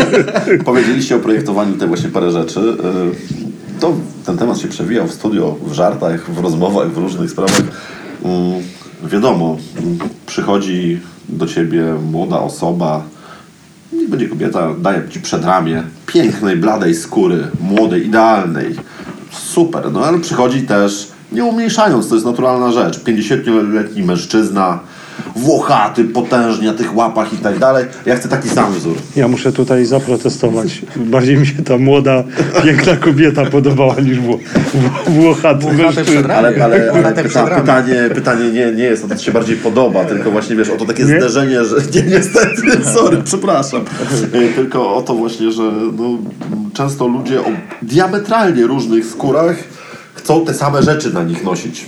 [0.64, 2.60] Powiedzieliście o projektowaniu tutaj właśnie parę rzeczy.
[2.60, 3.94] Y, To
[4.26, 7.60] ten temat się przewijał w studio, w żartach, w rozmowach, w różnych sprawach.
[8.24, 8.62] Mm,
[9.12, 13.02] Wiadomo, mm, przychodzi do ciebie młoda osoba,
[13.92, 18.74] nie będzie kobieta, daje ci przedramię pięknej, bladej skóry, młodej, idealnej.
[19.44, 24.78] Super, no ale przychodzi też, nie umniejszając, to jest naturalna rzecz, 50-letni mężczyzna,
[25.36, 27.84] włochaty, potężnie na tych łapach i tak dalej.
[28.06, 28.96] Ja chcę taki sam wzór.
[29.16, 30.82] Ja muszę tutaj zaprotestować.
[30.96, 32.24] Bardziej mi się ta młoda,
[32.64, 34.38] piękna kobieta podobała niż wło,
[34.74, 34.90] wło,
[35.22, 36.34] włochaty mężczyzna.
[36.34, 39.56] Ale, ale, ale pyta, pytanie, pytanie nie, nie jest o to, co ci się bardziej
[39.56, 41.16] podoba, tylko właśnie wiesz, o to takie Nie?
[41.18, 43.80] zderzenie, że nie, niestety, sorry, przepraszam.
[44.34, 45.62] Y, Tylko o to właśnie, że
[45.98, 46.18] no,
[46.74, 47.44] często ludzie o
[47.82, 49.56] diametralnie różnych skórach
[50.14, 51.84] chcą te same rzeczy na nich nosić.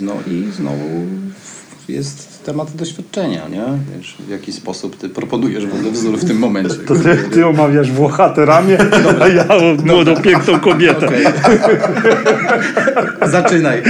[0.00, 1.06] No i znowu
[1.88, 3.64] jest temat doświadczenia, nie?
[3.96, 6.74] Wiesz, w jaki sposób ty proponujesz w ogóle wzór w tym momencie.
[6.74, 8.78] To ty, ty omawiasz włochate ramię,
[9.22, 9.46] a ja
[9.84, 11.06] młodą, piękną kobietę.
[11.06, 11.24] Okej.
[13.30, 13.82] Zaczynaj.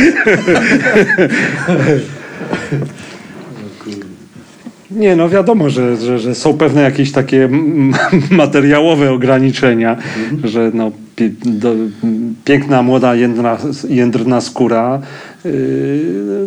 [4.90, 7.49] Nie, no wiadomo, że, że, że są pewne jakieś takie
[8.31, 9.97] materiałowe ograniczenia,
[10.45, 10.90] że no,
[11.45, 11.75] do,
[12.45, 15.01] piękna, młoda, jędrna, jędrna skóra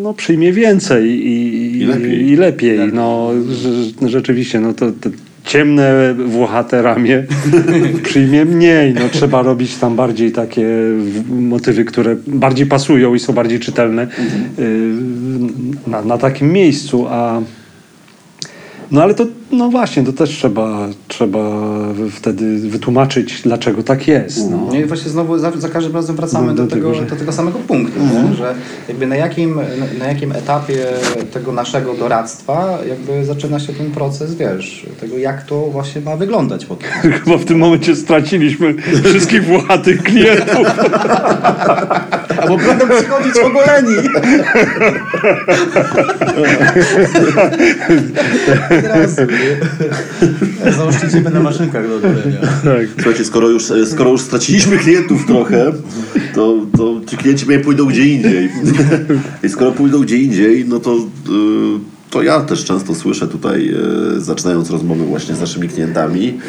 [0.02, 2.28] no, przyjmie więcej i, I lepiej.
[2.28, 2.80] I lepiej.
[2.94, 5.10] No, że, rzeczywiście, no to, to
[5.44, 7.24] ciemne, włochate ramię
[8.04, 8.94] przyjmie mniej.
[8.94, 10.68] No, trzeba robić tam bardziej takie
[11.30, 14.08] motywy, które bardziej pasują i są bardziej czytelne
[14.60, 14.92] y,
[15.88, 17.42] na, na takim miejscu, a
[18.92, 21.40] no ale to, no właśnie, to też trzeba, trzeba
[22.12, 24.52] wtedy wytłumaczyć, dlaczego tak jest.
[24.52, 24.58] No.
[24.72, 27.10] No i właśnie znowu za, za każdym razem wracamy No, do, do tego, tego, że-
[27.10, 28.36] do tego samego punktu, nie?
[28.36, 28.56] że
[28.88, 30.86] jakby na jakim, na, na jakim etapie
[31.34, 36.66] tego naszego doradztwa jakby zaczyna się ten proces, wiesz, tego jak to właśnie ma wyglądać
[36.66, 36.90] potem.
[37.12, 40.68] Chyba w tym momencie straciliśmy wszystkich włochatych klientów.
[42.42, 43.96] Albo będą przychodzić ogoleni.
[50.78, 52.40] Założcie będę na maszynkach do ogolenia.
[52.42, 52.88] Tak.
[52.96, 55.72] Słuchajcie, skoro już, skoro już straciliśmy klientów trochę,
[56.36, 58.50] to, to ci klienci mnie pójdą gdzie indziej.
[59.44, 61.00] I skoro pójdą gdzie indziej, no to, e,
[62.10, 63.74] to ja też często słyszę tutaj,
[64.18, 66.40] e, zaczynając rozmowy właśnie z naszymi klientami,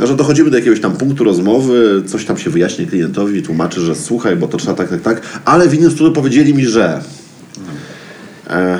[0.00, 4.36] że dochodzimy do jakiegoś tam punktu rozmowy, coś tam się wyjaśni klientowi, tłumaczy, że słuchaj,
[4.36, 7.02] bo to trzeba tak, tak, tak, ale w innym studiu powiedzieli mi, że...
[8.50, 8.78] E,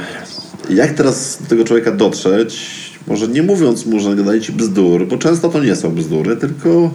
[0.71, 2.61] jak teraz do tego człowieka dotrzeć?
[3.07, 6.91] Może nie mówiąc mu, że gadaje ci bzdur, bo często to nie są bzdury, tylko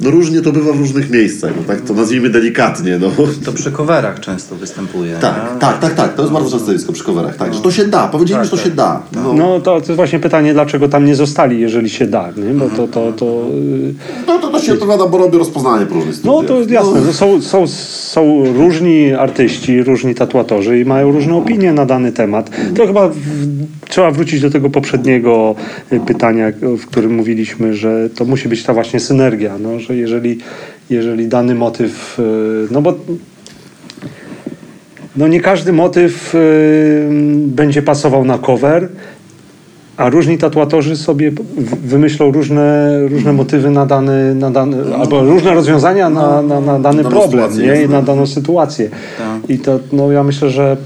[0.00, 2.98] no różnie to bywa w różnych miejscach, no tak to nazwijmy delikatnie.
[2.98, 3.10] No.
[3.44, 5.16] To przy coverach często występuje.
[5.20, 5.60] Tak, nie?
[5.60, 6.14] tak, tak, tak.
[6.14, 8.08] To jest bardzo częste zjawisko przy coverach, tak, że to się da.
[8.08, 8.66] Powiedzieli, Tak, że to tak.
[8.66, 9.02] się da.
[9.12, 12.54] No, No to, jest właśnie pytanie, dlaczego tam nie zostali, jeżeli się da, nie?
[12.54, 13.94] Bo to, to, to, y,
[14.26, 17.12] no to, to się odpowiada, bo robię rozpoznanie po różnych no to jest jasne, no,
[17.12, 17.66] są, są,
[18.12, 22.50] są różni artyści, różni tatuatorzy i mają różne opinie na dany temat.
[22.76, 23.16] To chyba w,
[23.90, 25.54] trzeba wrócić do tego poprzedniego
[25.92, 30.38] y, pytania, w którym mówiliśmy, że to musi być ta właśnie synergia, no, że jeżeli,
[30.90, 32.22] jeżeli dany motyw, y,
[32.70, 32.94] no bo
[35.16, 37.08] no nie każdy motyw y,
[37.46, 38.88] będzie pasował na cover,
[39.96, 41.32] a różni tatuatorzy sobie
[41.84, 47.02] wymyślą różne, różne motywy na dany, na dany albo różne rozwiązania na, na, na dany
[47.02, 47.82] problem, sytuację, nie?
[47.82, 48.90] I na daną sytuację.
[49.18, 49.50] Tak.
[49.50, 50.76] I to, no ja myślę, że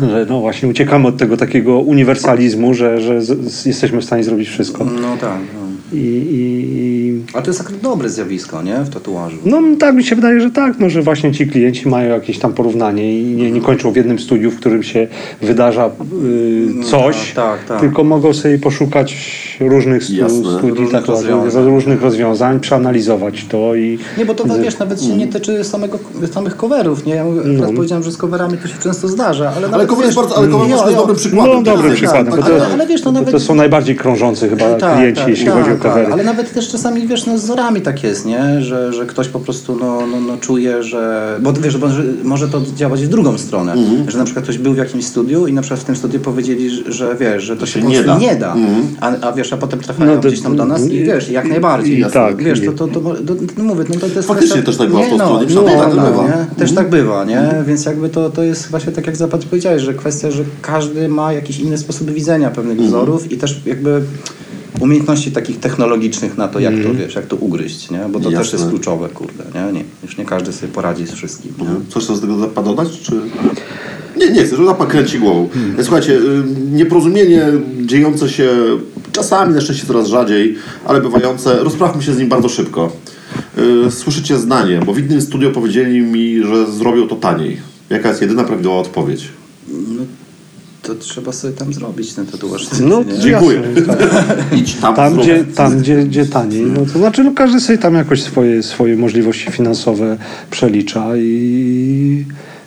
[0.00, 3.34] że no właśnie uciekamy od tego takiego uniwersalizmu, że, że
[3.66, 4.84] jesteśmy w stanie zrobić wszystko.
[4.84, 5.38] No tak.
[5.54, 5.98] No.
[5.98, 8.76] I, i, i A to jest takie dobre zjawisko, nie?
[8.76, 9.36] W tatuażu.
[9.44, 12.52] no tak mi się wydaje, że tak, no, że właśnie ci klienci mają jakieś tam
[12.52, 15.08] porównanie i nie, nie kończą w jednym studiu, w którym się
[15.42, 17.80] wydarza y, coś, tak, tak, tak.
[17.80, 19.12] tylko mogą sobie poszukać
[19.60, 20.58] różnych stu, Jasne.
[20.58, 21.64] studii Różnych tatuażu, rozwiązań.
[21.64, 25.98] różnych rozwiązań, przeanalizować to i Nie, bo to wiesz, nawet się nie tyczy samego,
[26.32, 27.14] samych coverów, nie?
[27.14, 27.24] Ja
[27.56, 30.48] teraz powiedziałem, że z coverami to się często zdarza, ale Ale cover jest bardzo, ale
[30.48, 31.54] cover jest dobrym przykładem.
[31.54, 32.72] no dobrym Tak, przykładem, tak, tak, to, tak.
[32.72, 36.04] ale wiesz, no nawet- to są najbardziej krążący chyba klienci, jeśli chodzi o covery.
[36.04, 38.62] Tak, Ale nawet też czasami, wiesz, no z wzorami tak jest, nie?
[38.62, 41.36] Że, że ktoś po prostu no, no, no czuje, że...
[41.42, 43.72] Bo wiesz, bo, że może to działać w drugą stronę.
[43.72, 44.10] Mhm.
[44.10, 46.70] Że na przykład ktoś był w jakimś studiu i na przykład w tym studiu powiedzieli,
[46.70, 48.18] że, że wiesz, że to się, się nie da.
[48.18, 48.56] nie da.
[49.00, 51.48] A, a wiesz, a potem trafiają No to- gdzieś tam do nas i wiesz, jak
[51.48, 52.00] najbardziej.
[52.00, 54.62] i tak, Wiesz, i- to, to, to, to, no mówię, no to, to jest Faktycznie
[54.62, 56.22] też tak bywa nie, no, no, tak no, bywa.
[56.24, 56.46] nie?
[56.58, 57.48] Też tak bywa, nie?
[57.66, 61.32] Więc jakby to, to jest właśnie tak jak Zapad powiedziałeś, że kwestia, że każdy ma
[61.32, 62.88] jakiś inny sposób widzenia pewnych Mhm.
[62.88, 64.02] wzorów i też jakby
[64.82, 67.98] umiejętności takich technologicznych na to, jak to wiesz, jak to ugryźć, nie?
[68.10, 68.58] Bo to też Jasne.
[68.58, 69.72] jest kluczowe, kurde, nie?
[69.72, 69.84] nie?
[70.02, 71.54] Już nie każdy sobie poradzi z wszystkim.
[71.58, 71.66] Nie?
[71.88, 73.12] Coś chcesz z tego dodać, czy...
[74.16, 75.48] Nie, nie chcę, że Zappa kręci głową.
[75.82, 77.46] Słuchajcie, y, nieporozumienie
[77.86, 78.48] dziejące się
[79.12, 82.92] czasami, na szczęście coraz rzadziej, ale bywające, rozprawmy się z nim bardzo szybko.
[83.86, 87.56] Y, Słyszycie zdanie, bo w innym studio powiedzieli mi, że zrobią to taniej.
[87.90, 89.28] Jaka jest jedyna prawidłowa odpowiedź?
[90.82, 92.66] To trzeba sobie tam zrobić ten tatuaż.
[92.80, 93.18] No, nie?
[93.18, 93.62] Dziękuję.
[93.86, 93.98] tak.
[94.56, 95.24] Idź tam, Tam, zrób.
[95.24, 96.62] gdzie, tam gdzie, gdzie taniej.
[96.62, 100.16] No to znaczy, no każdy sobie tam jakoś swoje, swoje możliwości finansowe
[100.50, 102.24] przelicza i,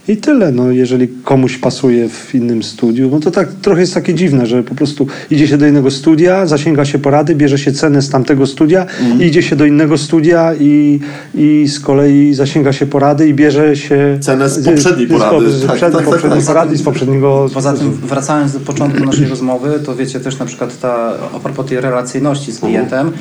[0.07, 0.51] i tyle.
[0.51, 4.63] No, jeżeli komuś pasuje w innym studiu, no to tak trochę jest takie dziwne, że
[4.63, 8.47] po prostu idzie się do innego studia, zasięga się porady, bierze się cenę z tamtego
[8.47, 9.21] studia, Mhm.
[9.21, 10.99] i idzie się do innego studia i,
[11.35, 15.49] i z kolei zasięga się porady i bierze się Cenę z poprzedniej porady.
[15.51, 16.47] Z, z, Tak, tak, tak, poprzedniej tak.
[16.47, 17.49] porady i z poprzedniego...
[17.53, 21.65] Poza tym, wracając do początku naszej rozmowy, to wiecie też na przykład ta, a propos
[21.65, 23.11] tej relacyjności z klientem,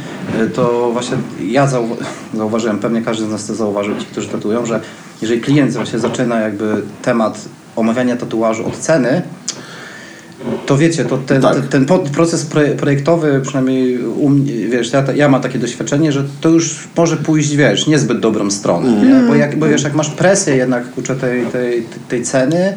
[0.46, 1.16] y, to właśnie
[1.50, 1.96] ja zauwa-
[2.34, 4.80] zauważyłem, pewnie każdy z nas to zauważył, ci, którzy tatuują, że
[5.22, 7.44] jeżeli klient właśnie zaczyna jakby temat
[7.76, 9.22] omawiania tatuażu od ceny,
[10.66, 11.56] to wiecie, to ten, Tak.
[11.68, 16.24] ten, ten proces proje- projektowy, przynajmniej u mnie, wiesz, ja, ja mam takie doświadczenie, że
[16.40, 19.28] to już może pójść, wiesz, niezbyt dobrą stronę, nie?
[19.28, 22.76] Bo, jak, bo wiesz, jak masz presję jednak kurczę, tej, tej, tej ceny,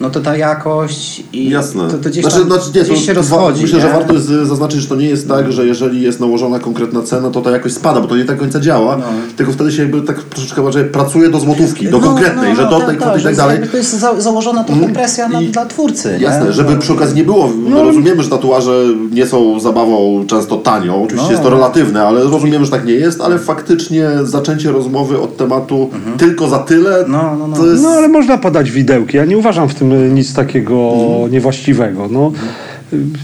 [0.00, 1.88] no to ta jakość i Jasne.
[1.90, 3.62] to, to gdzieś, znaczy, tam, znaczy, nie, gdzieś to, się to rozchodzi.
[3.62, 3.92] Myślę, że nie?
[3.92, 7.40] warto jest zaznaczyć, że to nie jest tak, że jeżeli jest nałożona konkretna cena, to
[7.40, 8.98] ta jakoś spada, bo to nie tak końca działa,
[9.36, 12.62] tylko wtedy się jakby tak troszeczkę bardziej pracuje do złotówki, do No, konkretnej, no, że
[12.70, 13.58] do tak, tej tak, kwoty i że tak dalej.
[13.70, 16.18] To jest za, założona trochę presja na, I- dla twórcy.
[16.20, 16.52] Jasne, nie?
[16.52, 17.48] żeby przy okazji nie było.
[17.68, 20.94] My rozumiemy, że tatuaże nie są zabawą często tanią.
[21.02, 21.30] Oczywiście No.
[21.32, 25.90] jest to relatywne, ale rozumiemy, że tak nie jest, ale faktycznie zaczęcie rozmowy od tematu
[26.18, 27.56] tylko za tyle No, no, no.
[27.56, 27.82] to jest.
[27.82, 29.16] No ale można podać widełki.
[29.16, 30.92] Ja nie uważam w tym nic takiego
[31.30, 32.08] niewłaściwego.
[32.10, 32.32] No,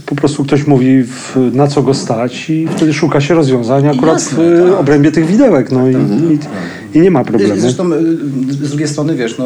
[0.06, 4.14] po prostu ktoś mówi w, na co go stać i wtedy szuka się rozwiązań akurat
[4.14, 4.80] Jasne, w tak.
[4.80, 5.72] obrębie tych widełek.
[5.72, 6.38] No i, i,
[6.98, 7.54] i nie ma problemu.
[7.60, 7.98] Zresztą y,
[8.50, 9.44] z drugiej strony, wiesz, no,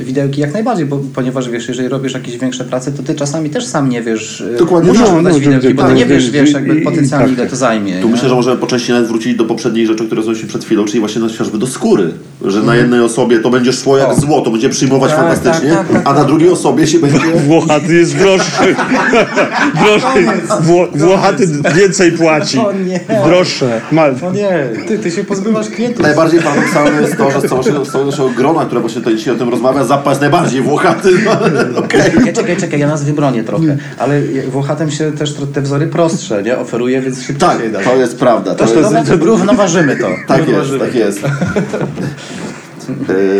[0.00, 3.66] widełki jak najbardziej, bo, ponieważ wiesz, jeżeli robisz jakieś większe prace, to ty czasami też
[3.66, 4.40] sam nie wiesz.
[4.40, 5.14] y, Dokładnie Musisz tak.
[5.16, 8.00] podać No, widełki, bo ty nie wiesz, wiesz, jakby potencjalnie tak, ile to zajmie.
[8.00, 8.12] Tu nie?
[8.12, 11.00] myślę, że możemy po części nawet wrócić do poprzedniej rzeczy, które rozmawialiśmy przed chwilą, czyli
[11.00, 12.10] właśnie chociażby do skóry.
[12.44, 14.20] Że na jednej osobie to będzie szło jak O.
[14.20, 17.18] złoto, będzie przyjmować Tak, fantastycznie, tak, tak, tak, a na drugiej osobie się będzie.
[17.46, 18.74] Włochaty jest droższy.
[19.74, 20.26] droższy.
[20.60, 22.58] Wło, Włochaty więcej płaci.
[22.58, 23.00] O nie.
[23.26, 23.80] Droższe.
[23.92, 26.02] Ma, O nie, ty, ty się pozbywasz klientów.
[26.02, 29.34] Najbardziej paradoksalne jest to, że z całego, z całego naszego grona, które właśnie tutaj dzisiaj
[29.34, 31.08] o tym rozmawia, Zappa jest najbardziej włochaty.
[31.84, 32.00] Okej.
[32.12, 36.58] Czekaj, czekaj, czekaj, ja nas wybronię trochę, ale Włochatem się też te wzory prostsze, nie?
[36.58, 38.54] Oferuje, więc szybciej Tak, to jest prawda.
[38.54, 40.08] To To jest, jest, równoważymy to.
[40.26, 41.20] tak jest, tak jest.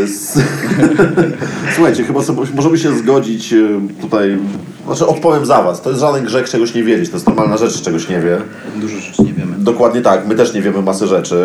[0.04, 0.38] S-
[1.74, 3.56] Słuchajcie, chyba sobie, możemy się zgodzić e,
[4.00, 4.38] tutaj,
[4.86, 5.82] znaczy odpowiem za was.
[5.82, 8.38] To jest żaden grzech czegoś nie wiedzieć, to jest normalna rzecz, że czegoś nie wie.
[8.80, 9.52] Dużo rzeczy nie wiemy.
[9.58, 11.36] Dokładnie tak, my też nie wiemy masy rzeczy,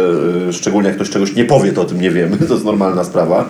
[0.50, 3.04] y, szczególnie jak ktoś czegoś nie powie, to o tym nie wiemy, to jest normalna
[3.04, 3.50] sprawa.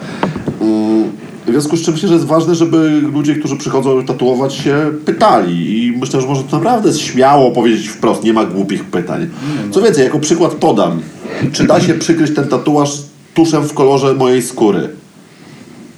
[1.47, 5.85] W związku z czym myślę, że jest ważne, żeby ludzie, którzy przychodzą tatuować się, pytali
[5.85, 9.29] i myślę, że można to naprawdę śmiało powiedzieć wprost, nie ma głupich pytań.
[9.71, 11.01] Co więcej, jako przykład podam,
[11.51, 13.01] czy da się przykryć ten tatuaż
[13.33, 14.89] tuszem w kolorze mojej skóry?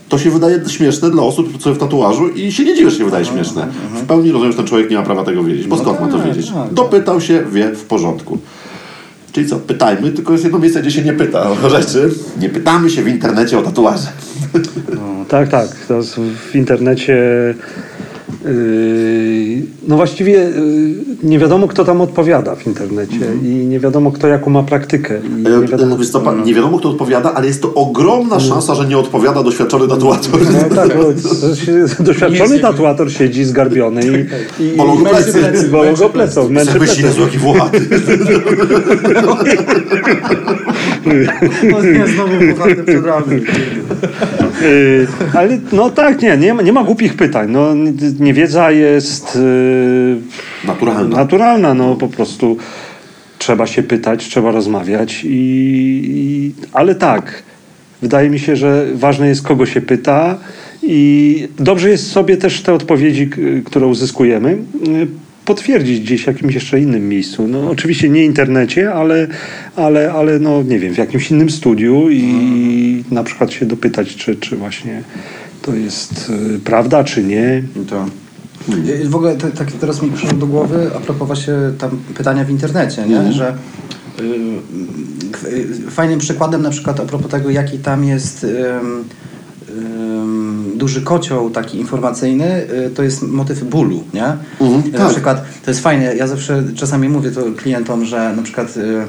[0.10, 2.98] To się wydaje śmieszne dla osób, które są w tatuażu i się nie dziwię, że
[2.98, 3.68] się wydaje śmieszne.
[4.04, 6.18] W pełni rozumiem, że ten człowiek nie ma prawa tego wiedzieć, bo skąd ma to
[6.18, 6.52] tak, wiedzieć?
[6.52, 6.74] tak.
[6.74, 8.38] Dopytał się, wie, w porządku.
[9.32, 12.10] Czyli co, pytajmy, tylko jest jedno miejsce, gdzie się nie pyta o rzeczy.
[12.40, 14.08] Nie pytamy się w internecie o tatuaże.
[15.28, 15.68] Tak, tak.
[15.88, 16.16] Teraz
[16.52, 17.16] w internecie.
[18.46, 20.52] Yy, no właściwie yy,
[21.24, 25.20] nie wiadomo, kto tam odpowiada w internecie i nie wiadomo, kto jaką ma praktykę.
[25.40, 28.86] I nie wiadomo, co, pa- nie wiadomo, kto odpowiada, ale jest to ogromna szansa, że
[28.88, 30.40] nie odpowiada doświadczony tatuator.
[30.70, 31.04] no, tak, bo
[32.04, 34.02] doświadczony tatuator siedzi zgarbiony
[34.60, 35.34] i, i, Bolą go i plecy.
[35.40, 37.02] plecy, bolą go plecą, męczy plecy.
[37.02, 37.80] Jezu, jaki włochaty.
[41.72, 42.32] No nie, znowu
[45.34, 47.52] ale no tak, nie, nie ma, nie ma głupich pytań.
[47.52, 47.98] No, n-
[48.36, 51.18] niewiedza jest yy, Naturalna.
[51.18, 52.58] naturalna, no po prostu
[53.40, 55.30] trzeba się pytać, trzeba rozmawiać i,
[56.06, 57.44] i ale tak,
[58.02, 60.38] wydaje mi się, że ważne jest kogo się pyta
[60.84, 63.30] i dobrze jest sobie też te odpowiedzi,
[63.66, 65.08] które uzyskujemy, yy,
[65.46, 67.48] potwierdzić gdzieś w jakimś jeszcze innym miejscu.
[67.48, 69.28] No, oczywiście nie internecie, ale,
[69.76, 74.36] ale, ale no, nie wiem, w jakimś innym studiu i na przykład się dopytać, czy,
[74.36, 75.04] czy właśnie
[75.62, 77.64] to jest y, prawda, czy nie.
[77.90, 78.06] To.
[78.70, 82.50] Y, W ogóle tak teraz mi przyszło do głowy a propos właśnie tam pytania w
[82.50, 83.34] internecie, nie?
[83.34, 83.56] że
[84.20, 84.24] y,
[85.48, 89.04] y, fajnym przykładem na przykład a propos tego, jaki tam jest ym,
[89.70, 94.26] ym, duży kocioł taki informacyjny, y, to jest motyw bólu, nie?
[94.62, 95.10] Mhm, na tak.
[95.10, 99.06] przykład to jest fajne, ja zawsze czasami mówię to klientom, że na przykład y, y,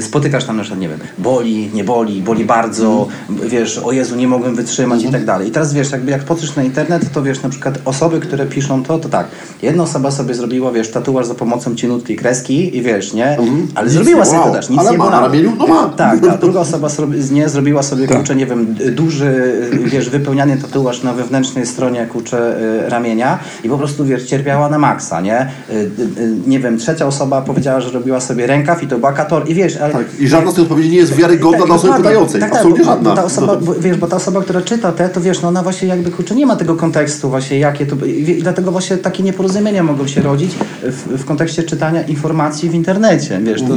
[0.00, 4.28] spotykasz tam na przykład, nie wiem, boli, nie boli, boli bardzo, wiesz, o Jezu, nie
[4.28, 5.48] mogłem wytrzymać i tak dalej.
[5.48, 8.82] I teraz wiesz, jakby jak patrzysz na internet, to wiesz, na przykład osoby, które piszą
[8.82, 9.26] to, to tak,
[9.62, 13.36] jedna osoba sobie zrobiła, wiesz, tatuaż za pomocą cienutkiej kreski i wiesz, nie?
[13.74, 14.54] Ale Nic zrobiła nie sobie bolało.
[14.54, 15.52] tatuaż, nic Ale nie ma na ramieniu?
[15.58, 15.88] No ma.
[15.88, 16.40] Tak, tak.
[16.40, 16.88] Druga osoba
[17.30, 22.90] nie zrobiła sobie, kurczę, nie wiem, duży, wiesz, wypełniany tatuaż na wewnętrznej stronie, kurczę, y,
[22.90, 25.42] ramienia i po prostu, wiesz, cierpiała na maksa, nie?
[25.70, 29.12] Y, y, y, Nie wiem, trzecia osoba powiedziała, że robiła sobie rękaw i to była
[29.12, 29.92] kator i wiesz, ale...
[29.92, 30.06] Tak.
[30.20, 32.40] I żadna z tych odpowiedzi nie jest wiarygodna Tak, dla osoby pytającej.
[32.40, 33.10] Tak, tak, Absolutnie bo, żadna.
[33.10, 33.60] Bo ta osoba, No.
[33.60, 36.34] bo, wiesz, bo ta osoba, która czyta te, to wiesz, no ona właśnie jakby kurczę
[36.34, 37.96] nie ma tego kontekstu właśnie jakie to
[38.40, 40.50] dlatego właśnie takie nieporozumienia mogą się rodzić
[40.82, 43.40] w, w kontekście czytania informacji w internecie.
[43.42, 43.68] Wiesz, to,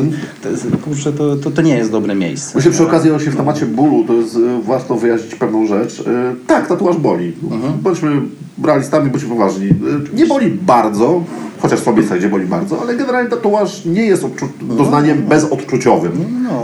[0.43, 2.51] to, jest, kurczę, to, to, to nie jest dobre miejsce.
[2.55, 5.99] Myślę przy okazji właśnie w temacie bólu, to jest e, warto wyjaśnić pewną rzecz.
[5.99, 7.33] E, Tak, tatuaż boli.
[7.81, 8.21] Bądźmy
[8.63, 9.69] realistami, bądźmy poważni.
[10.13, 11.23] Nie boli bardzo,
[11.59, 16.11] chociaż w miejscach, gdzie boli bardzo, ale generalnie tatuaż nie jest odczu- doznaniem bezodczuciowym.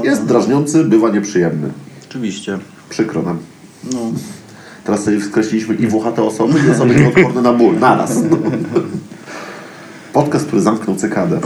[0.04, 1.70] Jest drażniący, bywa nieprzyjemny.
[2.10, 2.58] Oczywiście.
[2.90, 3.38] Przykro nam.
[3.94, 4.00] No.
[4.84, 7.80] Teraz sobie skreśliliśmy i włochate osoby, i osoby nieodporne na ból.
[7.80, 8.24] Naraz.
[8.32, 8.38] No.
[10.14, 11.40] Podcast, który zamknął cykadę.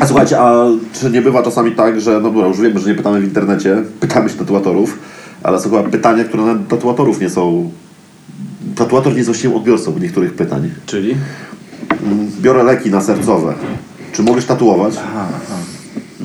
[0.00, 2.94] A słuchajcie, a czy nie bywa czasami tak, że, no dobra, już wiemy, że nie
[2.94, 4.98] pytamy w internecie, pytamy się tatuatorów,
[5.42, 7.70] ale są chyba pytania, które nawet tatuatorów nie są
[8.84, 10.70] tatuator nie jest właściwym odbiorcą niektórych pytań.
[10.86, 11.16] Czyli?
[12.02, 13.54] Mm, Biorę leki na sercowe.
[14.12, 14.94] Czy mogę tatuować?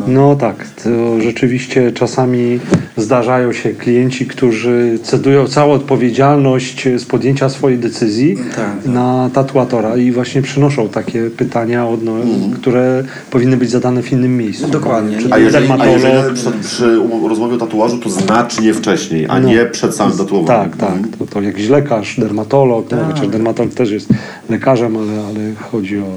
[0.07, 2.59] No tak, to rzeczywiście czasami
[2.97, 8.85] zdarzają się klienci, którzy cedują całą odpowiedzialność z podjęcia swojej decyzji Tak, tak.
[8.85, 12.13] na tatuatora i właśnie przynoszą takie pytania, odno,
[12.55, 14.67] które powinny być zadane w innym miejscu.
[14.67, 15.17] Dokładnie.
[15.17, 19.49] Czy A jeżeli, a jeżeli przy, przy rozmowie o tatuażu, to znacznie wcześniej, a No.
[19.49, 20.71] nie przed samym tatuowaniem.
[20.71, 20.99] Tak, tak.
[21.19, 24.09] To, to jakiś lekarz, dermatolog, no, chociaż dermatolog też jest
[24.49, 26.13] lekarzem, ale, ale chodzi o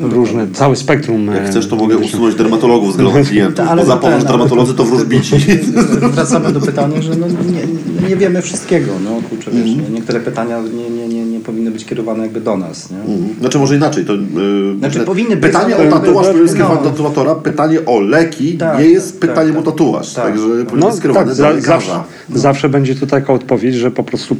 [0.00, 1.26] różne, całe spektrum.
[1.26, 4.84] Jak e, chcesz, to mogę usunąć dermatologów z grona klientów, Ale bo zapomnisz, dermatolodzy to
[4.84, 5.36] wróżbici.
[6.12, 8.92] Wracamy do pytania, że no nie, nie wiemy wszystkiego.
[9.04, 12.56] No, kurczę, wiesz, nie, niektóre pytania nie, nie, nie, nie powinny być kierowane jakby do
[12.56, 12.90] nas.
[12.90, 12.98] Nie?
[13.40, 14.04] Znaczy może inaczej.
[14.04, 16.84] To, yy, Znaczy, powinny pytanie o tatuaż to jest skierowane no.
[16.84, 20.12] do tatuatora, pytanie o leki Tak, nie jest tak, pytaniem tak, o tatuaż.
[20.12, 20.24] tak.
[20.24, 22.02] Także powinno No być skierowane tak, do zawsze,
[22.34, 24.36] zawsze będzie tu taka odpowiedź, że po prostu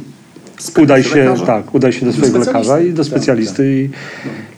[0.81, 2.69] udaj się tak, udaj się do swojego specjalisty.
[2.73, 3.89] lekarza i do Tak, specjalisty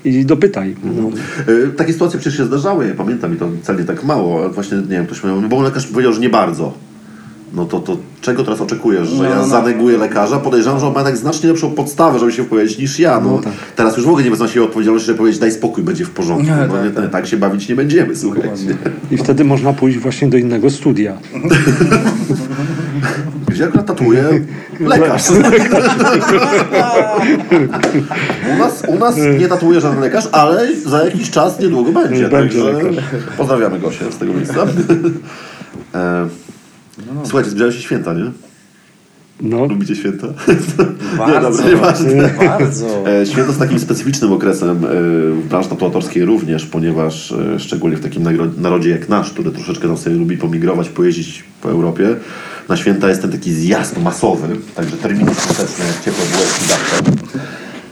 [0.05, 0.75] i, i dopytaj.
[0.83, 1.09] No.
[1.53, 4.77] Y, Takie sytuacje przecież się zdarzały, ja pamiętam i to wcale tak mało, ale właśnie,
[4.77, 6.73] nie wiem, ktoś no bo lekarz powiedział, że nie bardzo.
[7.53, 9.07] No to, to czego teraz oczekujesz?
[9.07, 9.47] Że No, ja no.
[9.47, 10.39] zaneguję lekarza?
[10.39, 13.19] Podejrzewam, że on ma jednak znacznie lepszą podstawę, żeby się wypowiedzieć niż ja.
[13.19, 13.53] No, tak.
[13.75, 16.45] Teraz już w ogóle nie wezmę się odpowiedzialności, żeby powiedzieć daj spokój, będzie w porządku.
[16.45, 17.09] Nie, no, tak, nie, tak.
[17.11, 17.27] tak.
[17.27, 18.77] się bawić nie będziemy, słuchajcie.
[19.11, 21.17] I wtedy można pójść właśnie do innego studia.
[23.65, 24.24] Akurat tatuuje
[24.80, 25.24] lekarz.
[28.54, 32.28] u, nas, u nas nie tatuuje żaden lekarz, ale za jakiś czas niedługo będzie.
[32.28, 33.04] Będzie także
[33.38, 34.63] pozdrawiamy Gosię z tego miejsca.
[35.95, 36.28] e,
[37.24, 38.32] słuchajcie, zbliżają się święta, nie?
[39.41, 40.27] No, Lubicie święta?
[41.17, 42.30] Bardzo, nie, dobra, nieważne.
[42.47, 43.10] bardzo.
[43.10, 44.77] E, Święto jest takim specyficznym okresem e,
[45.32, 48.23] w branży tatuatorskiej również, ponieważ e, szczególnie w takim
[48.58, 52.15] narodzie jak nasz, który troszeczkę tam sobie lubi pomigrować, pojeździć po Europie,
[52.69, 56.95] na święta jest ten taki zjazd masowy, także terminy świąteczne, jak ciepłe bułeczki zawsze.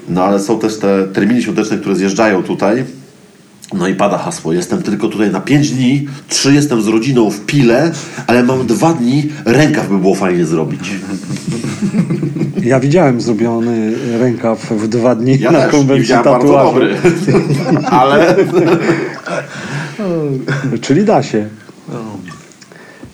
[0.10, 2.84] No ale są też te terminy świąteczne, które zjeżdżają tutaj.
[3.74, 7.40] No i pada hasło, jestem tylko tutaj na 5 dni, 3 jestem z rodziną w
[7.46, 7.92] Pile,
[8.28, 10.90] ale mam dwa dni, rękaw by było fajnie zrobić.
[12.64, 16.96] ja widziałem zrobiony rękaw w dwa dni Ja na też konwencji bardzo dobry.
[17.86, 18.36] ale,
[20.82, 21.48] Czyli da się.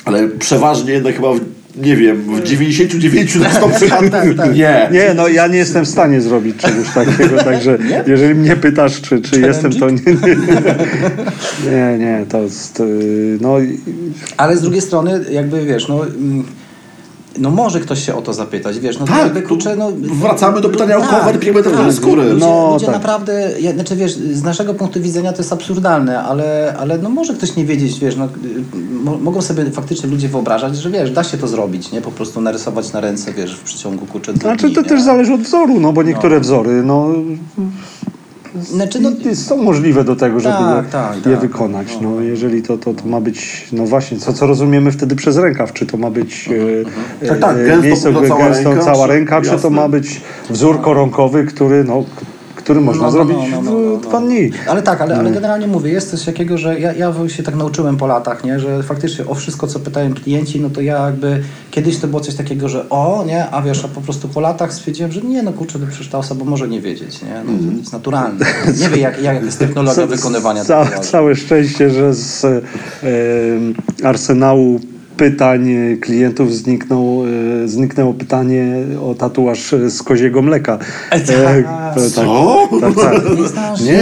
[0.05, 1.27] ale przeważnie jednak chyba
[1.77, 4.89] nie wiem, w 99 na 100 przypadków nie.
[4.91, 9.21] Nie, no ja nie jestem w stanie zrobić czegoś takiego, także jeżeli mnie pytasz, czy,
[9.21, 10.35] czy jestem, to nie, nie,
[11.71, 13.57] nie, nie, to jest, yy, no
[14.37, 16.01] Ale z drugiej strony, jakby wiesz, no.
[17.37, 19.91] No może ktoś się o to zapytać, wiesz, no Tak, kurczę, no...
[20.21, 22.23] wracamy do pytania o tak, cover pigmentowej skóry.
[22.23, 22.95] Ludzie, No, ludzie tak.
[22.95, 27.33] naprawdę, ja, znaczy wiesz, z naszego punktu widzenia to jest absurdalne, ale, ale no może
[27.33, 28.27] ktoś nie wiedzieć, wiesz, no,
[29.03, 32.01] mo, mogą sobie faktycznie ludzie wyobrażać, że wiesz, da się to zrobić, nie?
[32.01, 34.87] Po prostu narysować na ręce, wiesz, w przeciągu kurczę dwóch znaczy dni, to nie?
[34.89, 37.07] też zależy od wzoru, no bo niektóre wzory, no,
[38.63, 41.39] Znaczy, no, i- są możliwe do tego, żeby Tak, je, tak, je tak.
[41.41, 41.97] wykonać.
[42.01, 45.73] No, jeżeli to, to, to ma być, no właśnie, co, co rozumiemy wtedy przez rękaw,
[45.73, 46.49] czy to ma być
[47.21, 49.53] e, Tak, tak, e, gęsto miejsce pokryta cała gęsto, ręka, cała czy- ręka, czy to
[49.53, 49.69] jasne.
[49.69, 52.03] ma być wzór koronkowy, który, no,
[52.65, 54.51] który można No, no, zrobić no, no, no, no, w dwa dni.
[54.67, 57.97] Ale tak, ale, ale generalnie mówię, jest coś takiego, że ja, ja się tak nauczyłem
[57.97, 58.59] po latach, nie?
[58.59, 62.35] że faktycznie o wszystko, co pytają klienci, no to ja jakby kiedyś to było coś
[62.35, 65.53] takiego, że o, nie, a wiesz, a po prostu po latach stwierdziłem, że nie, no
[65.53, 67.43] kurczę, to przecież ta osoba może nie wiedzieć, nie?
[67.45, 68.45] No, to jest naturalne.
[68.81, 70.99] Nie wie, jak, jak jest technologia wykonywania ca-.
[70.99, 72.45] Całe szczęście, że z
[74.03, 74.79] arsenału
[75.17, 77.23] pytań e, klientów zniknął,
[77.63, 80.77] e, zniknęło pytanie o tatuaż e, z koziego mleka.
[81.11, 81.65] E, tak.
[81.95, 82.69] to- Co?
[82.81, 83.23] Tak, tak.
[83.81, 83.93] Nie?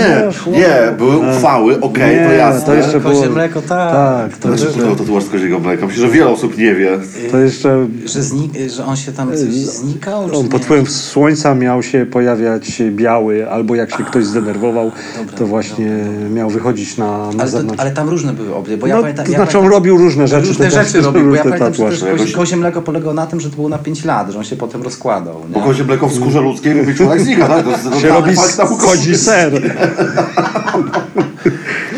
[0.51, 2.65] Nie, nie, były uchwały, okej, to Nie, jasne.
[2.65, 3.33] to jeszcze Kozie było...
[3.33, 3.91] mleko, tak.
[3.93, 5.85] Tak, to, Dlaczego jeszcze, to tatuaż z koziego mleka?
[5.85, 6.99] Myślę, że wiele osób nie wie.
[7.31, 10.29] to jeszcze Że, znik, że on się tam coś znikał?
[10.29, 15.37] czy on pod wpływem słońca miał się pojawiać biały, albo jak się ktoś zdenerwował, dobra,
[15.37, 15.91] to właśnie
[16.33, 19.25] miał wychodzić na, na Ale, to, ale tam różne były obie, bo ja no, pamiętam...
[19.25, 20.47] to ja znaczy on pamiętam- robił różne rzeczy.
[20.47, 23.39] Różne rzeczy robił, bo ja pamiętam, że też kozie, Jakoś- kozie mleko polegało na tym,
[23.39, 25.41] że to było na 5 lat, że on się potem rozkładał.
[25.49, 25.65] Bo Nie?
[25.65, 27.65] kozie mleko w skórze ludzkiej mówi człowiek znika, tak?
[27.91, 28.35] To się robi,
[28.79, 29.61] chodzi ser.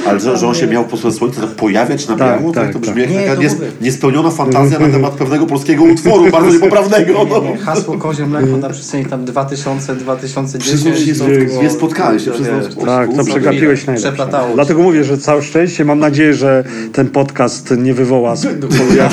[0.05, 2.63] Ale że, że on się miał po prostu słońce tak pojawiać na Tak, biało, tak,
[2.63, 2.89] tak, to tak.
[2.89, 3.67] brzmi jak Nie, taka nies, mówię.
[3.81, 7.25] niespełniona fantazja na temat pewnego polskiego utworu, bardzo niepoprawnego.
[7.29, 7.39] No.
[7.39, 10.63] Nie, hasło kozie mleko na przestrzeni tam 2000, 2010.
[10.63, 12.47] Przecież nie, nie, nie spotkali się przez
[12.85, 14.27] Tak, to przegapiłeś najlepsze.
[14.55, 15.85] Dlatego mówię, że całe szczęście.
[15.85, 16.63] Mam nadzieję, że
[16.93, 18.35] ten podcast nie wywoła
[18.97, 19.11] jak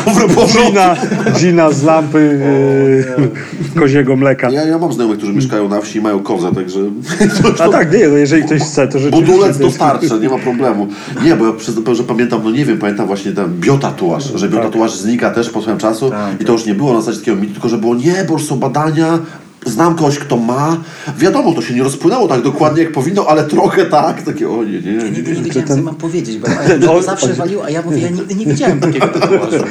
[0.53, 0.97] Gina,
[1.39, 2.41] Gina z lampy
[3.77, 4.51] e, koziego mleka.
[4.51, 6.81] Ja, ja mam znajomych, którzy mieszkają na wsi i mają kozę, także
[7.59, 9.33] A tak, nie, no jeżeli ktoś chce, to rzeczywiście...
[9.33, 10.82] budulec dostarczy, nie ma problemu.
[11.25, 14.95] Nie, bo ja przyznam, że pamiętam, no nie wiem, pamiętam właśnie ten biotatuaż, że biotatuaż
[14.95, 16.41] znika też po swoim czasu Tak.
[16.41, 18.45] i to już nie było na zasadzie takiego mitu, tylko że było nie, bo już
[18.47, 19.19] są badania,
[19.67, 20.77] znam kogoś, kto ma.
[21.19, 24.23] Wiadomo, to się nie rozpłynęło tak dokładnie jak powinno, ale trochę tak.
[24.23, 25.11] Takie, o nie, nie, nie.
[25.11, 25.43] nigdy nie nie.
[25.45, 28.35] wiedziałem, co mam powiedzieć, bo ja, No, to zawsze waliło, a ja mówię, ja nigdy
[28.35, 29.65] nie widziałem takiego tatuażu,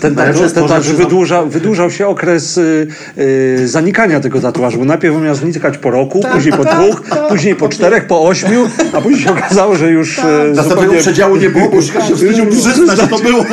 [0.00, 0.16] Ten
[0.54, 2.86] tatuaż, wydłużał, wydłużał się okres y,
[3.18, 4.78] y, zanikania tego tatuażu.
[4.78, 8.66] bo Najpierw miał znikać po roku, Tak, później po dwóch, później po czterech, po ośmiu,
[8.92, 10.26] a później się okazało, że już Tak.
[10.52, 13.44] y, Następnego przedziału nie było, bo już się wstydził przyznać, że to było.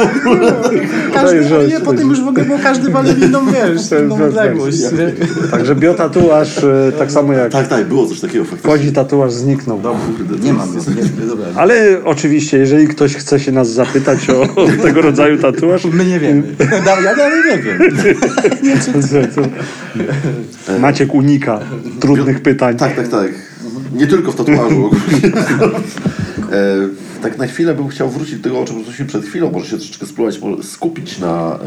[1.13, 4.17] Każdy, że- ale nie, potem już w ogóle, bo każdy wali w inną, wiesz, inną
[4.17, 4.77] tak, odległość.
[5.59, 8.69] Także biotatuaż, y, tak samo jak Tak, tak, było coś takiego faktycznie.
[8.69, 9.79] wchodzi tatuaż zniknął.
[9.79, 11.45] Kurde, Nie mam, jest- nie, dobra.
[11.55, 16.19] Ale oczywiście, jeżeli ktoś chce się nas zapytać o, o tego rodzaju tatuaż, My nie
[16.19, 16.43] wiemy.
[16.85, 17.79] Da- Ja dalej nie wiem.
[20.79, 21.59] Maciek unika
[21.99, 22.77] trudnych pytań.
[22.77, 23.31] Tak, tak, tak.
[23.93, 24.95] Nie tylko w tatuażu ogólnie.
[26.51, 29.51] E, tak na chwilę bym chciał wrócić do tego, o czym rozmawialiśmy przed chwilą.
[29.51, 31.59] Może się troszeczkę spróbować skupić na,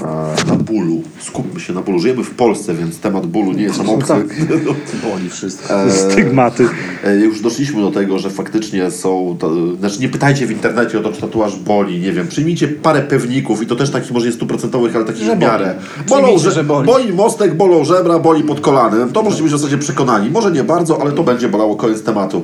[0.00, 1.02] e, na, na bólu.
[1.20, 1.98] Skupmy się na bólu.
[1.98, 4.08] Żyjemy w Polsce, więc temat bólu nie jest nam obcy.
[4.08, 4.26] tak.
[5.10, 5.74] Boli wszystko.
[5.82, 6.68] E, Stygmaty.
[7.04, 9.36] E, Już doszliśmy do tego, że faktycznie są.
[9.38, 12.00] To, znaczy, nie pytajcie w internecie o to, czy tatuaż boli.
[12.00, 12.28] Nie wiem.
[12.28, 15.74] Przyjmijcie parę pewników i to też takich może nie stuprocentowych, ale takich Że w miarę.
[16.08, 16.86] Bolą, że, że boli.
[16.86, 19.12] boli mostek, bolą żebra, boli pod kolanem.
[19.12, 20.30] To możecie być w zasadzie przekonani.
[20.30, 22.42] Może nie bardzo, ale to będzie bolało koniec tematu.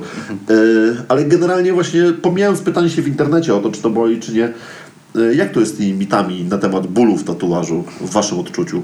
[0.49, 0.53] E,
[1.07, 2.01] ale generalnie właśnie
[2.31, 4.43] pomijając pytanie się w internecie o to, czy to boli, czy nie.
[5.15, 8.81] e, Jak to jest z tymi mitami na temat bólu w tatuażu w waszym odczuciu?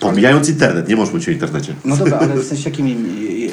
[0.00, 1.74] Pomijając internet, nie możesz mówić o internecie.
[1.84, 3.06] No dobra, ale w sensie jakim,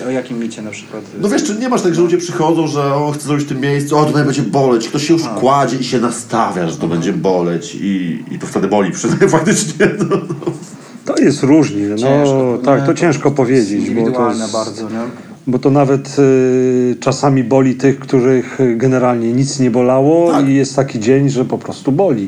[0.08, 1.04] o jakim micie na przykład?
[1.22, 3.60] No wiesz, czy nie masz tak, że ludzie przychodzą, że o, chcę zrobić w tym
[3.60, 4.88] miejscu, o, tutaj będzie boleć.
[4.90, 8.68] Ktoś się już kładzie i się nastawia, że to będzie boleć i, i to wtedy
[8.68, 9.86] boli przyznaję faktycznie.
[10.00, 10.52] No, no.
[11.06, 11.88] To jest różnie.
[11.88, 12.86] No, Ciężko, tak, nie?
[12.86, 13.80] to ciężko powiedzieć.
[13.80, 15.31] Bo to, Indywidualne jest, bardzo, nie?
[15.48, 20.50] Bo to nawet y, czasami boli tych, których generalnie nic nie bolało Tak.
[20.50, 22.28] i jest taki dzień, że po prostu boli.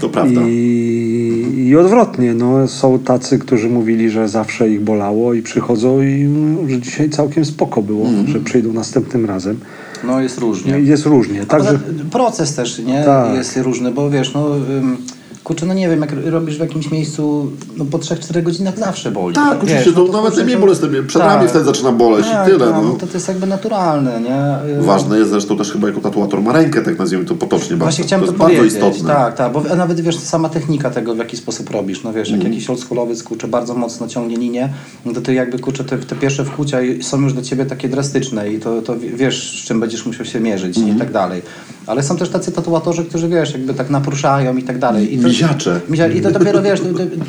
[0.00, 0.40] To prawda.
[0.48, 6.22] I, I odwrotnie, no, są tacy, którzy mówili, że zawsze ich bolało i przychodzą i
[6.22, 8.26] mm, że dzisiaj całkiem spoko było, Mhm.
[8.28, 9.56] że przyjdą następnym razem.
[10.04, 10.80] No jest różnie.
[10.80, 11.46] Jest różnie.
[11.46, 11.68] Także...
[11.78, 13.34] Także Proces też nie Tak.
[13.34, 14.96] jest różny, bo wiesz, no ym,
[15.44, 19.34] kurczę, no nie wiem, jak robisz w jakimś miejscu, no po 3-4 godzinach zawsze boli.
[19.34, 20.88] Tak, Wiesz, oczywiście, no to nawet kurczę, nie to- bolesne.
[21.06, 21.50] Przed nami Tak.
[21.50, 22.66] wtedy zaczyna boleć Tak, i tyle.
[22.66, 22.82] tak, No.
[22.82, 24.82] no to, to jest jakby naturalne, nie?
[24.82, 27.76] Ważne jest zresztą też chyba jako tatuator ma rękę, tak nazwijmy to potocznie.
[27.76, 28.02] Właśnie bardzo.
[28.02, 29.08] chciałem to to, bardzo istotne.
[29.14, 32.02] Tak, tak, bo nawet wiesz, sama technika tego, w jaki sposób robisz.
[32.04, 32.52] No wiesz, jak Mhm.
[32.54, 34.68] jakiś oldschoolowiec kurczę bardzo mocno ciągnie linię,
[35.04, 38.52] no to ty jakby kurczę te, te pierwsze wkłucia są już dla ciebie takie drastyczne
[38.52, 40.96] i to, to wiesz, z czym będziesz musiał się mierzyć Mhm.
[40.96, 41.42] i tak dalej.
[41.86, 45.14] Ale są też tacy tatuatorzy, którzy wiesz, jakby tak napruszają i tak dalej.
[45.14, 45.80] I to, Miziacze.
[45.90, 46.80] Mizia- I to dopiero wiesz,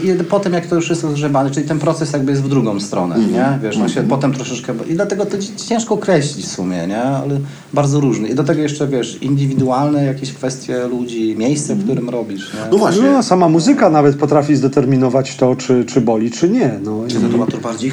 [0.03, 3.15] i potem jak to już jest rozgrzebane, czyli ten proces jakby jest w drugą stronę,
[3.15, 3.33] Mhm.
[3.33, 3.59] nie?
[3.67, 4.73] Wiesz, no się potem troszeczkę...
[4.89, 7.01] I dlatego to ci- ciężko określić w sumie, nie?
[7.01, 7.39] Ale
[7.73, 8.27] bardzo różny.
[8.27, 12.59] I do tego jeszcze, wiesz, indywidualne jakieś kwestie ludzi, miejsce, w którym robisz, nie?
[12.71, 13.03] No właśnie.
[13.11, 16.79] no, sama muzyka nawet potrafi zdeterminować to, czy, czy boli, czy nie.
[16.83, 17.91] No, Czy tatuator bardziej...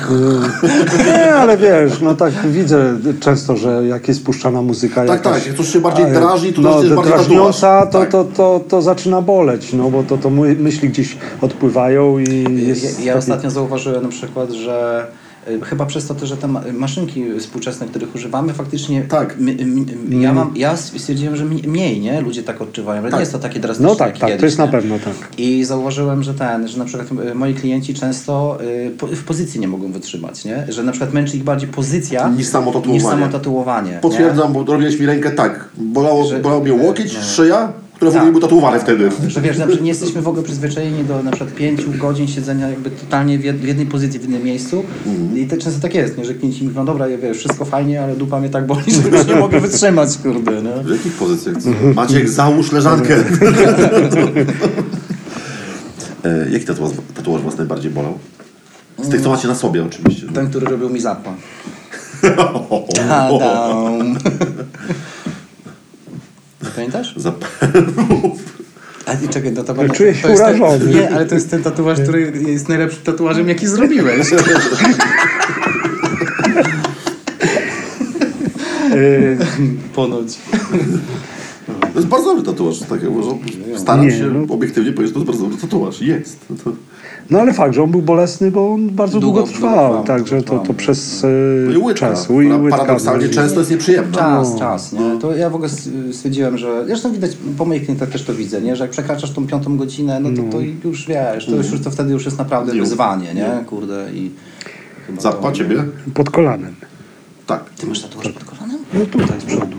[1.06, 5.46] Nie, ale wiesz, no tak widzę często, że jak jest puszczana muzyka Tak, jakaś, tak,
[5.46, 8.11] jak coś się bardziej drażni, to no, bardziej drażniąca, to, Tak.
[8.11, 12.82] to, to, to zaczyna boleć, no bo to, to my- myśli gdzieś odpływają i jest
[12.84, 15.07] Ja, ja taki- ostatnio zauważyłem na przykład, że
[15.48, 19.36] y, chyba przez to, że te ma- maszynki współczesne, których używamy, faktycznie Tak.
[19.40, 19.48] m,
[20.12, 22.20] m, ja, mam, ja stwierdziłem, że mniej- nie?
[22.20, 23.18] Ludzie tak odczuwają, ale Tak.
[23.18, 24.70] nie jest to takie drastyczne No tak, tak, kiedyś, to jest na nie?
[24.72, 25.14] pewno tak.
[25.38, 28.59] I zauważyłem, że ten, że na przykład moi klienci często
[29.12, 30.66] y, w pozycji nie mogą wytrzymać, nie?
[30.68, 32.94] Że na przykład męczy ich bardziej pozycja Niż samo tatuowanie.
[32.94, 33.98] Niż samo tatuowanie nie?
[33.98, 35.68] Potwierdzam, bo robiłeś mi rękę tak.
[35.78, 38.22] Bolało, Że- bolał mnie łokieć, szyja, które w Tak.
[38.22, 39.11] ogóle były tatuowane wtedy.
[39.28, 43.38] Że wiesz, nie jesteśmy w ogóle przyzwyczajeni do na przykład pięciu godzin siedzenia jakby totalnie
[43.38, 44.84] w jed- w jednej pozycji, w jednym miejscu.
[45.34, 46.24] I to często tak jest, nie?
[46.24, 49.26] że klienci mówią, dobra, ja wiesz, wszystko fajnie, ale dupa mnie tak boli, że już
[49.26, 50.62] nie mogę wytrzymać, kurde.
[50.62, 50.82] No.
[50.82, 51.57] W jakich pozycjach?
[51.94, 53.16] Maciek, załóż leżankę.
[56.24, 58.18] e, jaki tatuaż, tatuaż was najbardziej bolał?
[59.03, 60.26] Z tych, co macie na sobie oczywiście.
[60.34, 61.34] Ten, który robił mi zappa.
[62.96, 64.16] Tadam.
[66.81, 67.14] Pamiętasz?
[67.16, 67.45] Zap-
[69.07, 70.95] A nie, czekaj, no to to Czuję się to jest ten- urażony.
[70.95, 74.26] Nie, ale to jest ten tatuaż, który jest najlepszym tatuażem, jaki zrobiłeś.
[78.95, 79.39] Y,
[79.95, 80.28] Ponoć.
[81.93, 82.78] To jest bardzo dobry tatuaż.
[82.78, 83.38] Tak, uważam.
[83.76, 84.55] Staram Nie, się no.
[84.55, 86.01] obiektywnie powiedzieć, że to jest bardzo dobry tatuaż.
[86.03, 86.38] Jest.
[86.51, 86.72] No to,
[87.30, 90.43] No ale fakt, że on był bolesny, bo on bardzo Długo- długo, trwał, trwał, także
[90.43, 91.22] to, to przez
[91.66, 92.30] no i y, łydka, czas.
[92.30, 94.18] łydka, paradoksalnie no, często jest nieprzyjemna.
[94.18, 94.59] Czas, No.
[94.59, 95.18] czas, nie?
[95.20, 95.70] To ja w ogóle
[96.12, 98.76] stwierdziłem, że zresztą widać, po moich klientach też to widzę, nie?
[98.76, 102.12] Że jak przekraczasz tą piątą godzinę, no to, to już wiesz, to, już, to wtedy
[102.12, 102.80] już jest naprawdę Nie.
[102.80, 103.64] wyzwanie, nie?
[103.66, 104.30] Kurde i
[105.22, 105.84] to- ciebie?
[106.14, 106.74] Pod kolanem.
[107.47, 107.70] Tak.
[107.70, 108.78] Ty masz tatuaż pod kolanem?
[108.95, 109.76] No tutaj z przodu.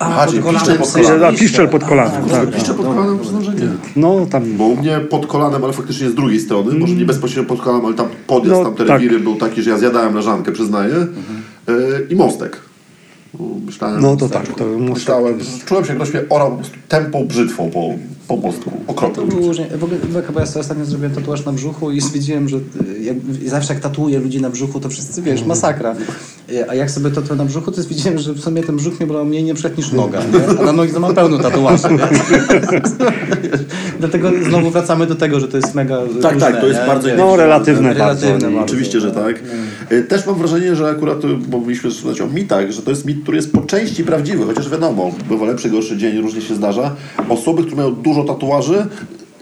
[0.00, 0.06] No.
[0.06, 1.24] A, czyli piszczel pod kolanem.
[1.24, 2.40] A, piszczel pod kolanem, A, tak.
[2.44, 2.94] dobra, Piszcze pod dobra.
[3.00, 3.68] kolanem, przyznam, że nie.
[3.96, 7.48] No tam Bo u mnie pod kolanem, ale faktycznie z drugiej strony, może nie bezpośrednio
[7.48, 9.00] pod kolanem, ale tam podjazd, No, tam te tak.
[9.00, 10.94] rewiry był taki, że ja zjadałem leżankę, przyznaję.
[11.68, 12.60] Yy, I mostek.
[13.34, 16.76] Bo Myślałem, No to tak, to myślałem, czułem się, jak ktoś mnie orał po prostu
[16.88, 17.90] tępą brzytwą po,
[18.28, 18.70] po mostku.
[18.70, 19.66] To Okropne różnie.
[19.78, 19.98] W ogóle
[20.34, 22.60] bo ja sobie ostatnio zrobiłem tatuaż na brzuchu i stwierdziłem, że y,
[23.02, 23.16] jak,
[23.46, 25.94] zawsze jak tatuję ludzi na brzuchu, to wszyscy, wiesz, masakra.
[26.52, 29.06] Y, A jak sobie tatuję na brzuchu, to stwierdziłem, że w sumie ten brzuch mnie
[29.06, 30.18] bolał mniej przykład niż noga.
[30.18, 30.58] Nie?
[30.60, 31.88] A na nogi to mam pełno tatuaży.
[31.90, 31.98] Nie?
[34.00, 36.86] Dlatego znowu wracamy do tego, że to jest mega Tak, różne, tak, to jest nie?
[36.86, 38.46] bardzo No, relatywne relatywne bardzo.
[38.46, 38.60] bardzo.
[38.60, 39.36] Oczywiście, że tak.
[39.92, 41.18] Y, Też mam wrażenie, że akurat,
[41.48, 41.90] bo mówiliśmy
[42.24, 45.70] o mitach, że to jest mit, który jest po części prawdziwy, chociaż wiadomo, bywa lepszy,
[45.70, 46.96] gorszy dzień, różnie się zdarza.
[47.28, 48.86] Osoby, które mają dużo tatuaży,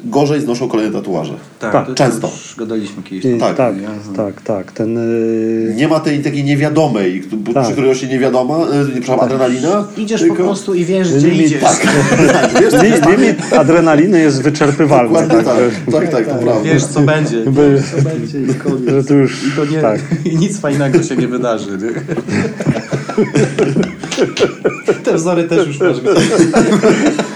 [0.05, 1.33] gorzej znoszą kolejne tatuaże.
[1.59, 2.27] Tak, Tak, to często.
[2.29, 3.25] Już gadaliśmy kiedyś.
[3.25, 3.57] I- Tak.
[3.57, 3.75] tak,
[4.17, 7.23] tak, tak, Ten y, Nie ma tej takiej niewiadomej,
[7.55, 7.63] Tak.
[7.65, 9.87] przy której rośnie niewiadoma, y, nie, przepraszam, adrenalina.
[9.97, 10.37] Idziesz tylko...
[10.37, 11.63] po prostu i wiesz, gdzie Limit, idziesz.
[11.63, 11.87] Tak,
[12.61, 15.09] wiesz, się limit adrenaliny jest wyczerpywalny.
[15.09, 16.63] Dokładnie Także, tak, tak, tak, to prawda.
[16.63, 17.45] Wiesz, co będzie.
[17.45, 19.11] Wiesz, co będzie i koniec.
[19.11, 20.01] już I to nie, tak.
[20.33, 21.71] i nic fajnego się nie wydarzy.
[21.71, 21.89] Nie?
[25.05, 25.97] Te wzory też już masz.
[26.01, 26.15] Tak,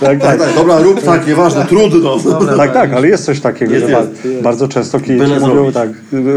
[0.01, 0.39] Tak, tak.
[0.39, 2.17] tak, dobra, rób tak, nieważne, trudno.
[2.57, 5.75] Tak, tak, ale jest coś takiego, Jest, że jest, ba- bardzo często klienci mówią zrobić.
[5.75, 5.89] tak,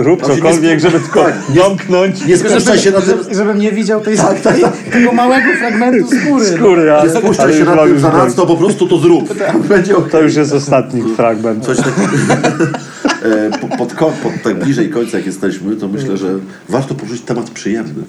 [0.03, 4.17] rób cokolwiek, żeby tylko Tak, domknąć Nie spuszczaj się na tym, Żebym nie widział tej,
[4.17, 6.45] tej, tego małego fragmentu skóry.
[6.45, 9.33] skóry, ale, nie spuszczaj się już na tym zanadto, po prostu to zrób.
[9.69, 10.09] Będzie ok.
[10.11, 11.65] To już jest ostatni fragment.
[11.65, 11.97] Coś takiego.
[13.25, 16.27] E, po- pod, ko- pod, tak bliżej końca jak jesteśmy, to myślę, że
[16.69, 18.03] warto poruszyć temat przyjemny.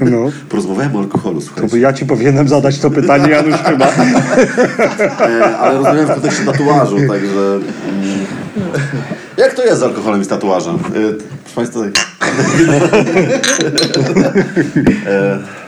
[0.00, 0.30] No.
[0.50, 1.70] Porozmawiałem o alkoholu, To słuchajcie.
[1.70, 3.86] bo ja ci powinienem zadać to pytanie, Janusz chyba.
[5.20, 7.58] E, ale rozmawiałem w kontekście tatuażu, także...
[7.88, 8.26] Mm,
[9.36, 10.74] jak to jest z alkoholem i z tatuażem?
[10.74, 10.78] E,
[11.54, 11.80] proszę Państwa...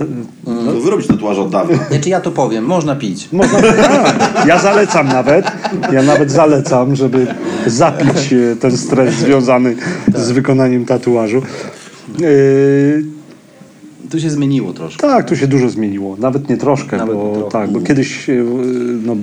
[0.00, 0.04] e,
[0.46, 1.78] no, wyrobić tatuaże od dawna.
[1.90, 3.28] Znaczy ja to powiem, można pić.
[3.32, 5.46] Można, a, ja zalecam nawet,
[5.92, 7.26] ja nawet zalecam, żeby
[7.66, 9.76] zapić e, ten stres związany
[10.14, 11.42] z wykonaniem tatuażu.
[12.18, 13.13] Yy,
[14.10, 15.00] Tu się zmieniło troszkę.
[15.08, 16.16] tak, tu się dużo zmieniło.
[16.18, 17.50] Nawet nie troszkę, Nawet bo, nie trochę.
[17.50, 18.32] tak, bo kiedyś e,
[19.06, 19.16] no,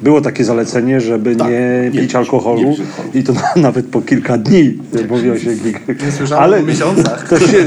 [0.00, 3.10] było takie zalecenie, żeby Tak, nie nie pić pić, alkoholu nie pić alkoholu.
[3.14, 4.78] i to na, nawet po kilka dni.
[5.10, 6.04] Mówiło się kilka.
[6.06, 7.28] Nie słyszałem Ale o miesiącach.
[7.28, 7.64] to się,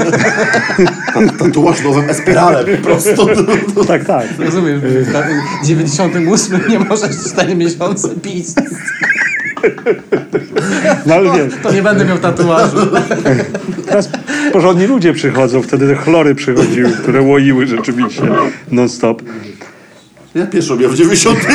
[1.38, 3.26] Tatuaż nowym espiralem po prostu.
[3.86, 4.26] tak, tak.
[4.38, 4.80] Rozumiesz,
[5.62, 8.46] w 98 nie możesz 4 miesiące pić.
[11.06, 12.76] No ale wiesz, To nie będę miał tatuażu.
[13.86, 14.08] Teraz
[14.52, 18.22] porządni ludzie przychodzą, wtedy te chlory przychodziły, które łoiły rzeczywiście
[18.70, 19.22] non-stop.
[20.34, 21.50] Ja pierwszą miałem w 98.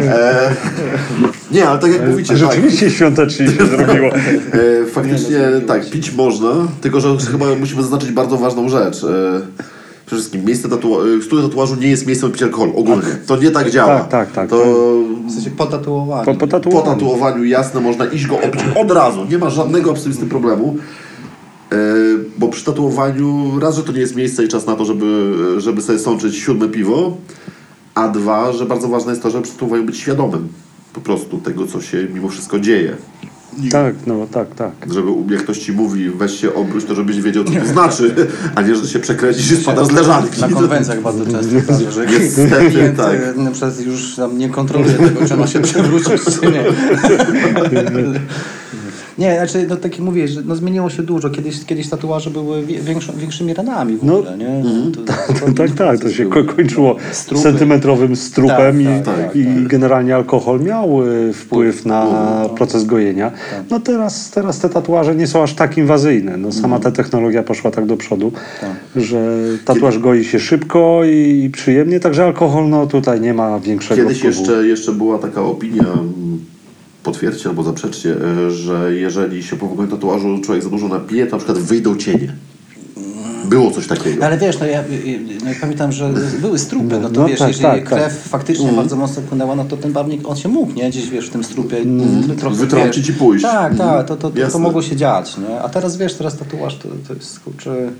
[0.00, 0.50] e,
[1.50, 2.38] nie, ale tak jak mówicie, tak.
[2.38, 4.08] Rzeczywiście świątecznie się zrobiło.
[4.08, 9.04] E, faktycznie tak, pić można, tylko że chyba musimy zaznaczyć bardzo ważną rzecz.
[9.04, 9.40] E,
[10.10, 13.02] przede wszystkim miejsce tatua- e, studio tatuażu nie jest miejscem picia alkoholu, ogólnie.
[13.26, 14.00] To nie tak działa.
[14.00, 14.50] Tak, tak, tak.
[14.50, 14.56] To
[15.26, 16.24] W sensie po tatuowaniu.
[16.24, 16.86] Po, po po tatuowaniu.
[16.92, 19.24] tatuowaniu jasne, można iść go obić od razu.
[19.30, 20.76] Nie ma żadnego absolutnie problemu.
[21.72, 21.76] E,
[22.38, 25.82] bo przy tatuowaniu raz, że to nie jest miejsce i czas na to, żeby, żeby
[25.82, 27.16] sobie sączyć siódme piwo,
[27.94, 30.48] a dwa, że bardzo ważne jest to, żeby przy tatuowaniu być świadomym
[30.92, 32.96] po prostu tego, co się mimo wszystko dzieje.
[33.70, 34.72] Tak, no tak, tak.
[34.92, 38.14] Żeby jak ktoś ci mówi, weź się obróć, to żebyś wiedział, co to znaczy,
[38.54, 40.40] a nie, że się przekręcisz i spadasz z leżanki.
[40.40, 43.14] Na konwencjach bardzo często prawie, że Niestety, klient tak.
[43.14, 46.64] e, na przykład już tam nie kontroluje tego, czy ma się przewrócić, czy nie.
[49.20, 51.30] Nie, znaczy, no tak jak mówisz, że no, zmieniło się dużo.
[51.30, 54.62] Kiedyś, kiedyś tatuaże były większą, większymi ranami w No, ogóle, nie?
[54.94, 55.00] To,
[55.48, 57.42] No, tak, tak, to się ko- kończyło Strupy.
[57.42, 59.68] centymetrowym strupem Tak, i, tak, tak, i tak.
[59.68, 62.06] generalnie alkohol miał y, wpływ na
[62.56, 63.32] proces gojenia.
[63.70, 66.36] No teraz, teraz te tatuaże nie są aż tak inwazyjne.
[66.36, 68.32] No, sama ta technologia poszła tak do przodu,
[68.96, 74.18] że tatuaż goi się szybko i przyjemnie, także alkohol no tutaj nie ma większego Kiedyś
[74.18, 74.38] wpływu.
[74.40, 75.84] jeszcze, jeszcze była taka opinia,
[77.02, 81.36] potwierdźcie albo zaprzeczcie, e, że jeżeli się po wykonaniu tatuażu człowiek za dużo napije, to
[81.36, 82.32] na przykład wyjdą cienie.
[83.44, 84.16] Było coś takiego.
[84.20, 84.84] No ale wiesz, no ja,
[85.44, 88.22] no ja pamiętam, że były strupy, no to No wiesz, tak, jeżeli tak, krew tak.
[88.22, 90.90] faktycznie bardzo mocno płynęła, no to ten barwnik, on się mógł, nie?
[90.90, 91.76] Gdzieś, wiesz, w tym strupie
[92.38, 93.44] trochę, Wytrącić wiesz, i pójść.
[93.44, 95.60] Tak, tak, to, to, to, to mogło się dziać, nie?
[95.60, 97.90] A teraz, wiesz, teraz tatuaż to, to jest, kurczę,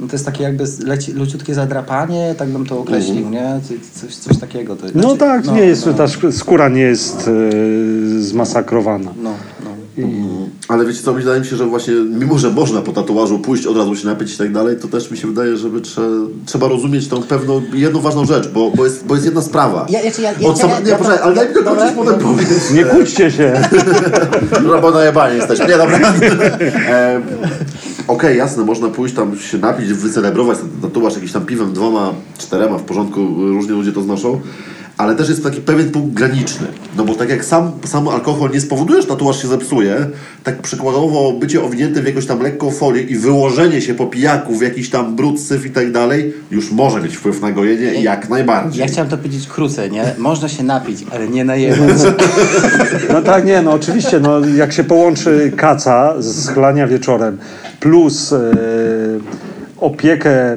[0.00, 3.60] no to jest takie jakby leci, leciutkie zadrapanie, tak bym to określił, nie?
[3.68, 4.76] Co- Coś, coś takiego.
[4.76, 9.10] To, No znaczy, tak, no, nie jest, no, ta skóra nie jest y, zmasakrowana.
[9.22, 9.30] No,
[9.64, 9.68] no.
[10.04, 10.24] I,
[10.68, 13.76] Ale wiecie co, wydaje mi się, że właśnie mimo, że można po tatuażu pójść, od
[13.76, 16.02] razu się napić i tak dalej, to też mi się wydaje, żeby trze,
[16.46, 19.86] trzeba rozumieć tą pewną, jedną ważną rzecz, bo, bo, jest, bo jest jedna sprawa.
[19.90, 20.70] Ja- ja- ja- ja- Od sam...
[20.70, 21.74] ja- Nie, ja- poczekaj, ale daj mi Dobra.
[21.74, 22.72] dokończyć, potem powiedz.
[22.72, 23.52] Nie kłóćcie się.
[24.66, 25.66] No bo najebani jesteśmy.
[25.66, 25.98] Nie, dobra.
[28.08, 32.78] Okej, jasne, można pójść tam się napić, wycelebrować ten tatuaż jakimś tam piwem, dwoma, czterema,
[32.78, 34.40] w porządku, różnie ludzie to znoszą.
[34.98, 36.66] Ale też jest taki pewien punkt graniczny.
[36.96, 40.06] No bo tak jak sam, sam alkohol nie spowoduje, że tatuaż się zepsuje,
[40.44, 44.62] tak przykładowo bycie owiniętym w jakąś tam lekką folię i wyłożenie się po pijaku w
[44.62, 48.28] jakiś tam brud, syf i tak dalej, już może mieć wpływ na gojenie i jak
[48.28, 48.80] najbardziej.
[48.80, 50.14] Ja chciałem to powiedzieć krócej, nie?
[50.18, 51.98] Można się napić, ale nie najebać.
[53.12, 57.38] No tak, nie, no oczywiście, no, jak się połączy kaca z schlania wieczorem
[57.80, 58.52] plus e,
[59.80, 60.56] opiekę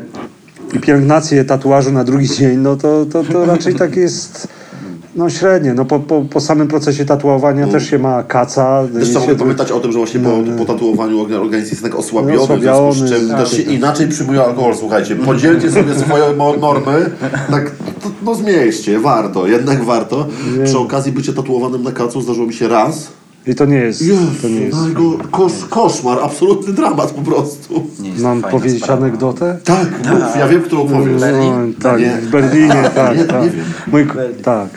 [0.74, 4.48] i pielęgnację tatuażu na drugi dzień, no to, to, to raczej tak jest
[5.16, 5.74] no średnie.
[5.74, 8.84] No po, po, po samym procesie tatuowania też się ma kaca.
[8.94, 11.96] Też trzeba się- pamiętać o tym, że właśnie po, po tatuowaniu organ- organizm jest tak
[11.96, 13.74] osłabiony, No, w związku z osłabiony, czym tak, też się tak.
[13.74, 14.76] inaczej przyjmuje alkohol.
[14.76, 16.24] Słuchajcie, podzielcie sobie swoje
[16.62, 17.10] normy,
[17.52, 17.72] tak
[18.04, 20.28] to, no zmieście, warto, jednak warto.
[20.66, 23.08] Przy okazji bycie tatuowanym na kacu zdarzyło mi się raz.
[23.48, 24.04] I to nie jest.
[24.42, 24.78] To nie jest.
[24.78, 27.84] Jezu, kosz, koszmar, absolutny dramat po prostu.
[28.20, 29.02] Mam powiedzieć sprawa.
[29.06, 29.58] anegdotę?
[29.64, 31.22] Tak, mów, ja wiem, którą powiesz.
[31.22, 31.54] Berlin?
[31.78, 32.10] No, tak, Nie.
[32.22, 33.18] w Berlinie, tak.
[33.18, 33.44] Nie, tak.
[33.44, 33.66] nie wiem.
[33.92, 34.14] Mój, k-
[34.44, 34.70] tak.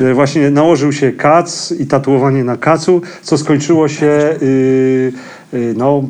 [0.00, 4.06] E, Właśnie nałożył się kac i tatuowanie na kacu, co skończyło się
[4.42, 5.12] y,
[5.54, 6.02] y, no,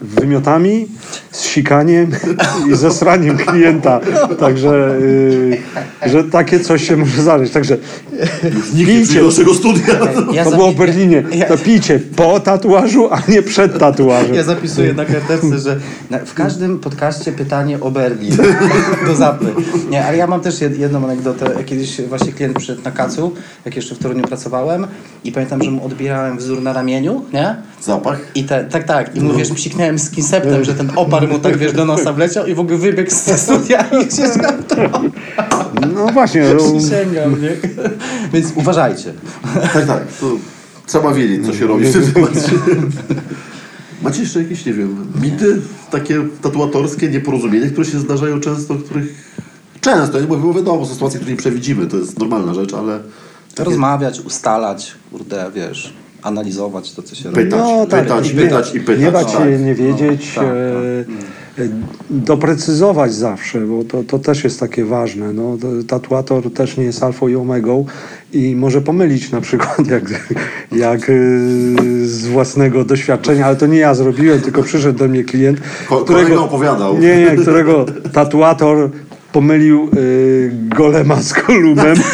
[0.00, 0.88] wymiotami,
[1.30, 2.10] z sikaniem
[2.72, 4.00] i zesraniem klienta.
[4.40, 5.58] Także, y,
[6.06, 7.52] że takie coś się może zdarzyć.
[7.52, 7.76] Także
[8.44, 9.20] Nikt nie pijcie.
[9.20, 9.94] do naszego studia.
[10.32, 11.22] Ja to było w Berlinie.
[11.48, 14.34] To pijcie po tatuażu, a nie przed tatuażem.
[14.34, 15.76] Ja zapisuję na karteczce, że
[16.26, 18.36] w każdym podcaście pytanie o Berlin.
[19.06, 19.46] Do zapy.
[19.90, 21.64] Nie, ale ja mam też jed, jedną anegdotę.
[21.66, 23.34] Kiedyś właśnie klient przyszedł na kacu,
[23.64, 24.86] jak jeszcze w Toruniu pracowałem
[25.24, 27.56] i pamiętam, że mu odbierałem wzór na ramieniu, nie?
[27.80, 28.20] Zapach.
[28.34, 29.16] I te, tak, tak.
[29.16, 32.46] I mu, wiesz, psiknąłem z kinceptem, że ten opar mu tak, wiesz, do nosa wleciał
[32.46, 34.88] i w ogóle wybiegł z studia i się skaptał.
[35.94, 36.42] No właśnie.
[36.54, 37.56] no, Sięgał, nie?
[38.32, 39.12] Więc uważajcie.
[39.72, 40.06] Tak, tak.
[40.20, 40.26] To
[40.86, 42.40] trzeba wiedzieć, co się robi w tym temacie.
[44.02, 45.60] Macie jeszcze jakieś, nie wiem, mity
[45.90, 49.38] takie tatuatorskie, nieporozumienia, które się zdarzają często, których...
[49.80, 53.00] Często, nie mówię, bo wiadomo, są sytuacje, które nie przewidzimy, to jest normalna rzecz, ale...
[53.54, 57.42] takie Rozmawiać, ustalać, kurde, wiesz, analizować to, co się robi.
[57.44, 59.00] Pytać, No, tak, pytać, i pytać i pytać.
[59.04, 59.42] Nie bać tak.
[59.44, 60.50] się, nie wiedzieć, No, tak,
[61.58, 61.68] e, e,
[62.10, 65.32] doprecyzować zawsze, bo to, to też jest takie ważne.
[65.32, 67.84] No, to, tatuator też nie jest alfą i omegą
[68.32, 70.04] i może pomylić na przykład jak,
[70.72, 71.12] jak e,
[72.04, 76.36] z własnego doświadczenia, ale to nie ja zrobiłem, tylko przyszedł do mnie klient, Ko- kolega
[76.36, 76.98] opowiadał.
[76.98, 78.90] nie, nie, którego tatuator
[79.38, 81.96] pomylił y, golema z kolumem.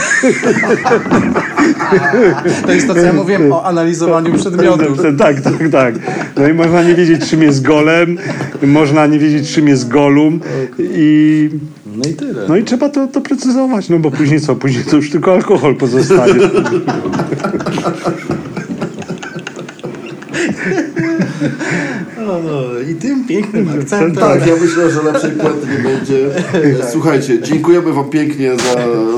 [2.66, 4.99] To jest to, co ja mówiłem o analizowaniu przedmiotów.
[5.18, 5.95] Tak, tak, tak.
[6.37, 8.18] No i można nie wiedzieć, czym jest golem,
[8.62, 10.41] można nie wiedzieć, czym jest golum
[10.79, 11.51] i,
[11.97, 12.43] No i tyle.
[12.49, 14.57] no i trzeba to, to precyzować, no bo później co?
[14.57, 16.35] Później to już tylko alkohol pozostanie.
[22.27, 24.17] No, no, I tym pięknym akcentem.
[24.17, 26.29] Tak, ja myślę, że lepszej puenty nie będzie.
[26.93, 28.75] Słuchajcie, dziękujemy Wam pięknie za,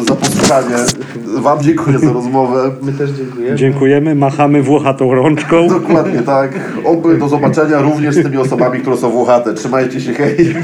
[0.08, 0.76] za posłuchanie.
[1.24, 2.70] Wam dziękuję za rozmowę.
[2.82, 3.56] My też dziękujemy.
[3.56, 5.68] Dziękujemy, machamy włochatą rączką.
[5.68, 6.52] Dokładnie tak.
[6.84, 9.54] Oby do zobaczenia również z tymi osobami, które są włochate.
[9.54, 10.54] Trzymajcie się, hej.